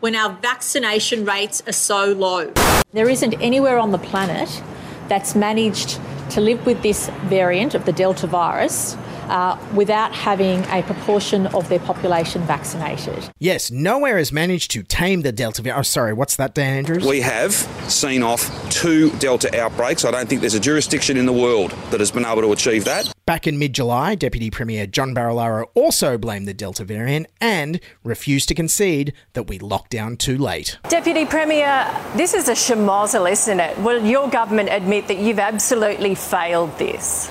when 0.00 0.14
our 0.14 0.32
vaccination 0.34 1.24
rates 1.24 1.62
are 1.66 1.72
so 1.72 2.12
low. 2.12 2.52
There 2.92 3.08
isn't 3.08 3.34
anywhere 3.34 3.78
on 3.78 3.90
the 3.90 3.98
planet 3.98 4.62
that's 5.08 5.34
managed 5.34 6.00
to 6.30 6.40
live 6.40 6.64
with 6.66 6.82
this 6.82 7.08
variant 7.24 7.74
of 7.74 7.84
the 7.84 7.92
Delta 7.92 8.26
virus 8.26 8.96
uh, 9.28 9.58
without 9.74 10.12
having 10.12 10.64
a 10.66 10.82
proportion 10.82 11.46
of 11.48 11.68
their 11.68 11.78
population 11.80 12.42
vaccinated. 12.42 13.30
Yes, 13.38 13.70
nowhere 13.70 14.18
has 14.18 14.32
managed 14.32 14.70
to 14.72 14.82
tame 14.82 15.22
the 15.22 15.32
Delta 15.32 15.62
variant. 15.62 15.80
Oh, 15.80 15.82
sorry, 15.82 16.12
what's 16.12 16.36
that, 16.36 16.54
Dan 16.54 16.78
Andrews? 16.78 17.06
We 17.06 17.20
have 17.20 17.52
seen 17.52 18.22
off 18.22 18.70
two 18.70 19.10
Delta 19.18 19.58
outbreaks. 19.60 20.04
I 20.04 20.10
don't 20.10 20.28
think 20.28 20.40
there's 20.40 20.54
a 20.54 20.60
jurisdiction 20.60 21.16
in 21.16 21.26
the 21.26 21.32
world 21.32 21.72
that 21.90 22.00
has 22.00 22.10
been 22.10 22.24
able 22.24 22.42
to 22.42 22.52
achieve 22.52 22.84
that. 22.84 23.12
Back 23.26 23.46
in 23.46 23.58
mid 23.58 23.74
July, 23.74 24.14
Deputy 24.14 24.50
Premier 24.50 24.86
John 24.86 25.14
Barilaro 25.14 25.66
also 25.74 26.16
blamed 26.16 26.48
the 26.48 26.54
Delta 26.54 26.84
variant 26.84 27.26
and 27.40 27.80
refused 28.02 28.48
to 28.48 28.54
concede 28.54 29.12
that 29.34 29.44
we 29.44 29.58
locked 29.58 29.90
down 29.90 30.16
too 30.16 30.38
late. 30.38 30.78
Deputy 30.88 31.26
Premier, 31.26 31.94
this 32.16 32.32
is 32.32 32.48
a 32.48 32.52
schmozzle, 32.52 33.30
isn't 33.30 33.60
it? 33.60 33.78
Will 33.80 34.04
your 34.04 34.30
government 34.30 34.70
admit 34.70 35.08
that 35.08 35.18
you've 35.18 35.38
absolutely 35.38 36.14
failed 36.14 36.76
this? 36.78 37.30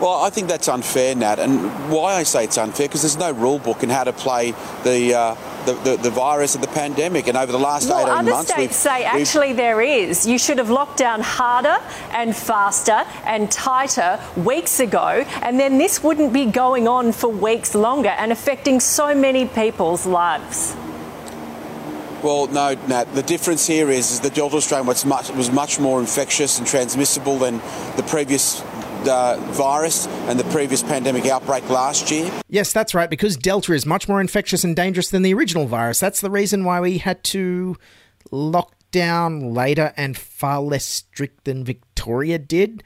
Well, 0.00 0.22
I 0.22 0.28
think 0.28 0.48
that's 0.48 0.68
unfair, 0.68 1.14
Nat. 1.14 1.38
And 1.38 1.90
why 1.90 2.14
I 2.14 2.22
say 2.24 2.44
it's 2.44 2.58
unfair 2.58 2.86
because 2.86 3.00
there's 3.00 3.16
no 3.16 3.32
rule 3.32 3.58
book 3.58 3.82
in 3.82 3.88
how 3.88 4.04
to 4.04 4.12
play 4.12 4.50
the, 4.84 5.14
uh, 5.14 5.34
the, 5.64 5.72
the, 5.72 5.96
the 5.96 6.10
virus 6.10 6.54
and 6.54 6.62
the 6.62 6.68
pandemic. 6.68 7.28
And 7.28 7.36
over 7.36 7.50
the 7.50 7.58
last 7.58 7.88
well, 7.88 8.00
18 8.06 8.10
other 8.10 8.30
months, 8.30 8.52
states 8.52 8.60
we've- 8.60 8.74
say 8.74 9.04
actually 9.04 9.54
there 9.54 9.80
is. 9.80 10.26
You 10.26 10.38
should 10.38 10.58
have 10.58 10.68
locked 10.68 10.98
down 10.98 11.22
harder 11.22 11.78
and 12.10 12.36
faster 12.36 13.04
and 13.24 13.50
tighter 13.50 14.20
weeks 14.36 14.80
ago, 14.80 15.24
and 15.40 15.58
then 15.58 15.78
this 15.78 16.02
wouldn't 16.02 16.32
be 16.32 16.44
going 16.44 16.86
on 16.86 17.12
for 17.12 17.28
weeks 17.28 17.74
longer 17.74 18.10
and 18.10 18.32
affecting 18.32 18.80
so 18.80 19.14
many 19.14 19.46
people's 19.46 20.04
lives. 20.04 20.76
Well, 22.22 22.48
no, 22.48 22.74
Nat. 22.88 23.14
The 23.14 23.22
difference 23.22 23.66
here 23.66 23.88
is, 23.88 24.10
is 24.10 24.20
the 24.20 24.30
Delta 24.30 24.60
strain 24.60 24.84
was 24.84 25.04
much, 25.06 25.30
was 25.30 25.50
much 25.50 25.78
more 25.78 26.00
infectious 26.00 26.58
and 26.58 26.66
transmissible 26.66 27.38
than 27.38 27.58
the 27.96 28.04
previous 28.06 28.62
uh, 29.08 29.36
virus 29.52 30.06
and 30.28 30.38
the 30.38 30.44
previous 30.44 30.82
pandemic 30.82 31.26
outbreak 31.26 31.68
last 31.68 32.10
year. 32.10 32.30
Yes, 32.48 32.72
that's 32.72 32.94
right, 32.94 33.10
because 33.10 33.36
Delta 33.36 33.72
is 33.72 33.86
much 33.86 34.08
more 34.08 34.20
infectious 34.20 34.64
and 34.64 34.74
dangerous 34.74 35.10
than 35.10 35.22
the 35.22 35.34
original 35.34 35.66
virus. 35.66 36.00
That's 36.00 36.20
the 36.20 36.30
reason 36.30 36.64
why 36.64 36.80
we 36.80 36.98
had 36.98 37.22
to 37.24 37.76
lock 38.30 38.74
down 38.90 39.52
later 39.52 39.92
and 39.96 40.16
far 40.16 40.60
less 40.60 40.84
strict 40.84 41.44
than 41.44 41.64
Victoria 41.64 42.38
did. 42.38 42.82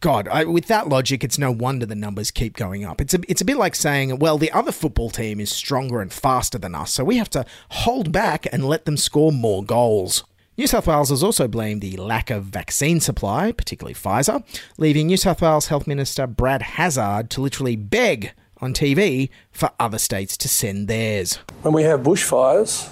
God, 0.00 0.28
I, 0.28 0.44
with 0.44 0.66
that 0.66 0.88
logic, 0.88 1.24
it's 1.24 1.38
no 1.38 1.50
wonder 1.50 1.86
the 1.86 1.94
numbers 1.94 2.30
keep 2.30 2.56
going 2.56 2.84
up. 2.84 3.00
It's 3.00 3.14
a, 3.14 3.20
it's 3.26 3.40
a 3.40 3.44
bit 3.44 3.56
like 3.56 3.74
saying, 3.74 4.18
well, 4.18 4.36
the 4.36 4.52
other 4.52 4.72
football 4.72 5.08
team 5.08 5.40
is 5.40 5.50
stronger 5.50 6.02
and 6.02 6.12
faster 6.12 6.58
than 6.58 6.74
us, 6.74 6.92
so 6.92 7.04
we 7.04 7.16
have 7.16 7.30
to 7.30 7.46
hold 7.70 8.12
back 8.12 8.46
and 8.52 8.68
let 8.68 8.84
them 8.84 8.98
score 8.98 9.32
more 9.32 9.64
goals. 9.64 10.22
New 10.56 10.68
South 10.68 10.86
Wales 10.86 11.10
has 11.10 11.24
also 11.24 11.48
blamed 11.48 11.80
the 11.80 11.96
lack 11.96 12.30
of 12.30 12.44
vaccine 12.44 13.00
supply, 13.00 13.50
particularly 13.50 13.92
Pfizer, 13.92 14.44
leaving 14.78 15.08
New 15.08 15.16
South 15.16 15.42
Wales 15.42 15.66
Health 15.66 15.88
Minister 15.88 16.28
Brad 16.28 16.62
Hazzard 16.62 17.28
to 17.30 17.40
literally 17.40 17.74
beg 17.74 18.30
on 18.60 18.72
TV 18.72 19.30
for 19.50 19.72
other 19.80 19.98
states 19.98 20.36
to 20.36 20.48
send 20.48 20.86
theirs. 20.86 21.40
When 21.62 21.74
we 21.74 21.82
have 21.82 22.04
bushfires, 22.04 22.88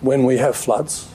when 0.00 0.24
we 0.24 0.38
have 0.38 0.56
floods, 0.56 1.12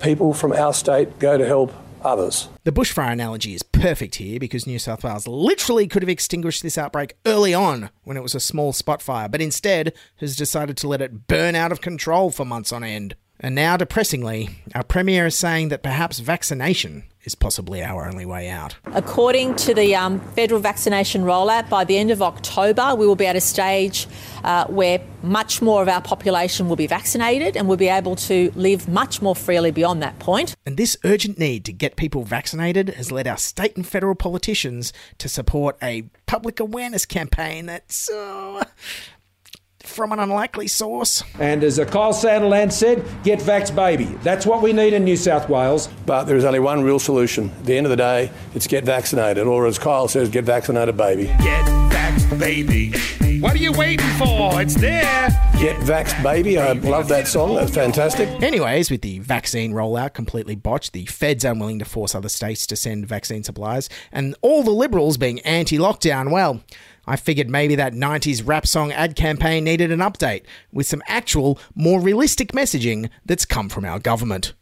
people 0.00 0.34
from 0.34 0.52
our 0.52 0.72
state 0.72 1.18
go 1.18 1.36
to 1.36 1.44
help 1.44 1.72
others. 2.04 2.48
The 2.62 2.70
bushfire 2.70 3.12
analogy 3.12 3.54
is 3.54 3.64
perfect 3.64 4.16
here 4.16 4.38
because 4.38 4.68
New 4.68 4.78
South 4.78 5.02
Wales 5.02 5.26
literally 5.26 5.88
could 5.88 6.02
have 6.02 6.08
extinguished 6.08 6.62
this 6.62 6.78
outbreak 6.78 7.16
early 7.26 7.54
on 7.54 7.90
when 8.04 8.16
it 8.16 8.22
was 8.22 8.36
a 8.36 8.40
small 8.40 8.72
spot 8.72 9.02
fire, 9.02 9.28
but 9.28 9.40
instead 9.40 9.94
has 10.18 10.36
decided 10.36 10.76
to 10.76 10.86
let 10.86 11.02
it 11.02 11.26
burn 11.26 11.56
out 11.56 11.72
of 11.72 11.80
control 11.80 12.30
for 12.30 12.44
months 12.44 12.70
on 12.70 12.84
end. 12.84 13.16
And 13.44 13.56
now, 13.56 13.76
depressingly, 13.76 14.50
our 14.72 14.84
Premier 14.84 15.26
is 15.26 15.36
saying 15.36 15.70
that 15.70 15.82
perhaps 15.82 16.20
vaccination 16.20 17.02
is 17.24 17.34
possibly 17.34 17.82
our 17.82 18.06
only 18.06 18.24
way 18.24 18.48
out. 18.48 18.76
According 18.86 19.56
to 19.56 19.74
the 19.74 19.96
um, 19.96 20.20
federal 20.34 20.60
vaccination 20.60 21.22
rollout, 21.22 21.68
by 21.68 21.82
the 21.82 21.96
end 21.96 22.12
of 22.12 22.22
October, 22.22 22.94
we 22.94 23.04
will 23.06 23.16
be 23.16 23.26
at 23.26 23.34
a 23.34 23.40
stage 23.40 24.06
uh, 24.44 24.66
where 24.66 25.00
much 25.22 25.60
more 25.60 25.82
of 25.82 25.88
our 25.88 26.00
population 26.00 26.68
will 26.68 26.76
be 26.76 26.86
vaccinated 26.86 27.56
and 27.56 27.66
we'll 27.66 27.76
be 27.76 27.88
able 27.88 28.14
to 28.14 28.52
live 28.54 28.88
much 28.88 29.20
more 29.20 29.34
freely 29.34 29.72
beyond 29.72 30.02
that 30.02 30.18
point. 30.20 30.56
And 30.64 30.76
this 30.76 30.96
urgent 31.04 31.38
need 31.38 31.64
to 31.64 31.72
get 31.72 31.96
people 31.96 32.24
vaccinated 32.24 32.90
has 32.90 33.10
led 33.12 33.26
our 33.26 33.38
state 33.38 33.76
and 33.76 33.86
federal 33.86 34.14
politicians 34.14 34.92
to 35.18 35.28
support 35.28 35.76
a 35.82 36.04
public 36.26 36.60
awareness 36.60 37.06
campaign 37.06 37.66
that's 37.66 38.10
uh, 38.10 38.64
from 39.86 40.12
an 40.12 40.18
unlikely 40.18 40.68
source. 40.68 41.22
And 41.38 41.62
as 41.64 41.78
Kyle 41.78 42.12
Sandilands 42.12 42.72
said, 42.72 43.04
get 43.22 43.38
vax 43.40 43.74
baby. 43.74 44.04
That's 44.22 44.46
what 44.46 44.62
we 44.62 44.72
need 44.72 44.92
in 44.92 45.04
New 45.04 45.16
South 45.16 45.48
Wales. 45.48 45.88
But 46.06 46.24
there 46.24 46.36
is 46.36 46.44
only 46.44 46.60
one 46.60 46.82
real 46.82 46.98
solution. 46.98 47.50
At 47.50 47.64
the 47.66 47.76
end 47.76 47.86
of 47.86 47.90
the 47.90 47.96
day, 47.96 48.30
it's 48.54 48.66
get 48.66 48.84
vaccinated, 48.84 49.46
or 49.46 49.66
as 49.66 49.78
Kyle 49.78 50.08
says, 50.08 50.28
get 50.28 50.44
vaccinated 50.44 50.96
baby. 50.96 51.24
Get 51.24 51.64
vax 51.90 52.38
baby. 52.38 52.92
What 53.42 53.54
are 53.54 53.58
you 53.58 53.72
waiting 53.72 54.06
for? 54.18 54.62
It's 54.62 54.76
there. 54.76 55.28
Get 55.58 55.76
vaxxed 55.80 56.22
baby. 56.22 56.58
I 56.58 56.74
love 56.74 57.08
that 57.08 57.26
song. 57.26 57.56
That's 57.56 57.74
fantastic. 57.74 58.28
Anyways, 58.40 58.88
with 58.88 59.02
the 59.02 59.18
vaccine 59.18 59.72
rollout 59.72 60.12
completely 60.14 60.54
botched, 60.54 60.92
the 60.92 61.06
feds 61.06 61.44
unwilling 61.44 61.80
to 61.80 61.84
force 61.84 62.14
other 62.14 62.28
states 62.28 62.68
to 62.68 62.76
send 62.76 63.06
vaccine 63.06 63.42
supplies, 63.42 63.88
and 64.12 64.36
all 64.42 64.62
the 64.62 64.70
liberals 64.70 65.16
being 65.16 65.40
anti 65.40 65.76
lockdown, 65.76 66.30
well, 66.30 66.62
I 67.06 67.16
figured 67.16 67.50
maybe 67.50 67.74
that 67.74 67.94
90s 67.94 68.46
rap 68.46 68.66
song 68.66 68.92
ad 68.92 69.16
campaign 69.16 69.64
needed 69.64 69.90
an 69.90 69.98
update 69.98 70.44
with 70.72 70.86
some 70.86 71.02
actual, 71.08 71.58
more 71.74 72.00
realistic 72.00 72.52
messaging 72.52 73.10
that's 73.26 73.44
come 73.44 73.68
from 73.68 73.84
our 73.84 73.98
government. 73.98 74.52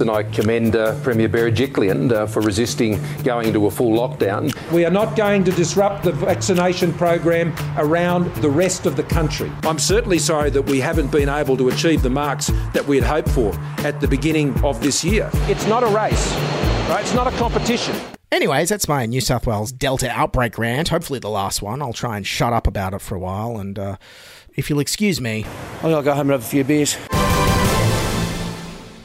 And 0.00 0.10
I 0.10 0.24
commend 0.24 0.74
uh, 0.74 0.98
Premier 1.02 1.28
Berejiklian 1.28 2.10
uh, 2.10 2.26
for 2.26 2.40
resisting 2.40 3.00
going 3.22 3.48
into 3.48 3.66
a 3.66 3.70
full 3.70 3.96
lockdown. 3.96 4.52
We 4.72 4.84
are 4.84 4.90
not 4.90 5.16
going 5.16 5.44
to 5.44 5.52
disrupt 5.52 6.02
the 6.02 6.12
vaccination 6.12 6.92
program 6.94 7.54
around 7.76 8.34
the 8.36 8.50
rest 8.50 8.86
of 8.86 8.96
the 8.96 9.04
country. 9.04 9.52
I'm 9.62 9.78
certainly 9.78 10.18
sorry 10.18 10.50
that 10.50 10.62
we 10.62 10.80
haven't 10.80 11.12
been 11.12 11.28
able 11.28 11.56
to 11.58 11.68
achieve 11.68 12.02
the 12.02 12.10
marks 12.10 12.48
that 12.72 12.84
we 12.86 12.98
had 12.98 13.04
hoped 13.04 13.28
for 13.28 13.54
at 13.86 14.00
the 14.00 14.08
beginning 14.08 14.58
of 14.64 14.80
this 14.80 15.04
year. 15.04 15.30
It's 15.46 15.66
not 15.68 15.82
a 15.84 15.88
race, 15.88 16.34
right? 16.88 17.00
It's 17.02 17.14
not 17.14 17.26
a 17.26 17.36
competition. 17.36 17.94
Anyways, 18.34 18.68
that's 18.68 18.88
my 18.88 19.06
New 19.06 19.20
South 19.20 19.46
Wales 19.46 19.70
Delta 19.70 20.10
outbreak 20.10 20.58
rant. 20.58 20.88
Hopefully, 20.88 21.20
the 21.20 21.30
last 21.30 21.62
one. 21.62 21.80
I'll 21.80 21.92
try 21.92 22.16
and 22.16 22.26
shut 22.26 22.52
up 22.52 22.66
about 22.66 22.92
it 22.92 23.00
for 23.00 23.14
a 23.14 23.18
while. 23.20 23.58
And 23.58 23.78
uh, 23.78 23.96
if 24.56 24.68
you'll 24.68 24.80
excuse 24.80 25.20
me, 25.20 25.46
I'll 25.84 26.02
go 26.02 26.12
home 26.12 26.22
and 26.22 26.30
have 26.32 26.42
a 26.42 26.44
few 26.44 26.64
beers. 26.64 26.96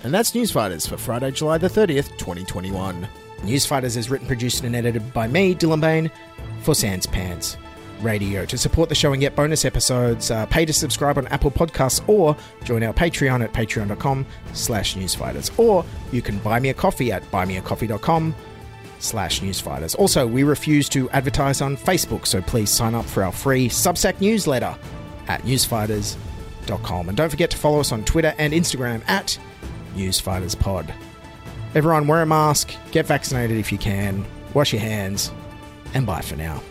And 0.03 0.11
that's 0.11 0.31
Newsfighters 0.31 0.89
for 0.89 0.97
Friday, 0.97 1.29
July 1.29 1.59
the 1.59 1.67
30th, 1.67 2.09
2021. 2.17 3.07
Newsfighters 3.41 3.97
is 3.97 4.09
written, 4.09 4.25
produced, 4.25 4.63
and 4.63 4.75
edited 4.75 5.13
by 5.13 5.27
me, 5.27 5.53
Dylan 5.53 5.79
Behan, 5.79 6.09
for 6.63 6.73
Sans 6.73 7.05
Pants 7.05 7.55
Radio. 8.01 8.47
To 8.47 8.57
support 8.57 8.89
the 8.89 8.95
show 8.95 9.13
and 9.13 9.21
get 9.21 9.35
bonus 9.35 9.63
episodes, 9.63 10.31
uh, 10.31 10.47
pay 10.47 10.65
to 10.65 10.73
subscribe 10.73 11.19
on 11.19 11.27
Apple 11.27 11.51
Podcasts 11.51 12.01
or 12.09 12.35
join 12.63 12.81
our 12.81 12.93
Patreon 12.93 13.43
at 13.43 13.53
patreon.com 13.53 14.25
slash 14.53 14.95
newsfighters. 14.95 15.51
Or 15.59 15.85
you 16.11 16.23
can 16.23 16.39
buy 16.39 16.59
me 16.59 16.69
a 16.69 16.73
coffee 16.73 17.11
at 17.11 17.21
buymeacoffee.com 17.29 18.33
slash 18.99 19.41
newsfighters. 19.41 19.97
Also, 19.97 20.27
we 20.27 20.43
refuse 20.43 20.87
to 20.89 21.09
advertise 21.11 21.61
on 21.61 21.75
Facebook, 21.77 22.27
so 22.27 22.41
please 22.41 22.69
sign 22.69 22.95
up 22.95 23.05
for 23.05 23.23
our 23.23 23.31
free 23.31 23.69
Substack 23.69 24.21
newsletter 24.21 24.75
at 25.27 25.41
newsfighters.com. 25.43 27.07
And 27.07 27.17
don't 27.17 27.29
forget 27.29 27.49
to 27.51 27.57
follow 27.57 27.79
us 27.79 27.91
on 27.91 28.03
Twitter 28.03 28.33
and 28.37 28.53
Instagram 28.53 29.01
at 29.09 29.39
newsfighterspod. 29.95 30.93
Everyone, 31.75 32.07
wear 32.07 32.21
a 32.21 32.25
mask, 32.25 32.73
get 32.91 33.05
vaccinated 33.05 33.57
if 33.57 33.71
you 33.71 33.77
can, 33.77 34.25
wash 34.53 34.73
your 34.73 34.81
hands, 34.81 35.31
and 35.93 36.05
bye 36.05 36.21
for 36.21 36.35
now. 36.35 36.61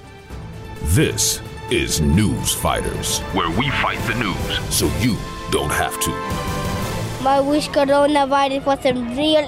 This 0.83 1.41
is 1.71 2.01
News 2.01 2.55
Fighters, 2.55 3.21
where 3.35 3.51
we 3.51 3.69
fight 3.71 3.99
the 4.07 4.15
news 4.15 4.75
so 4.75 4.87
you 5.01 5.17
don't 5.51 5.71
have 5.71 5.99
to. 6.01 6.11
My 7.23 7.41
wish 7.41 7.69
coronavirus 7.69 8.65
wasn't 8.65 9.17
real. 9.17 9.48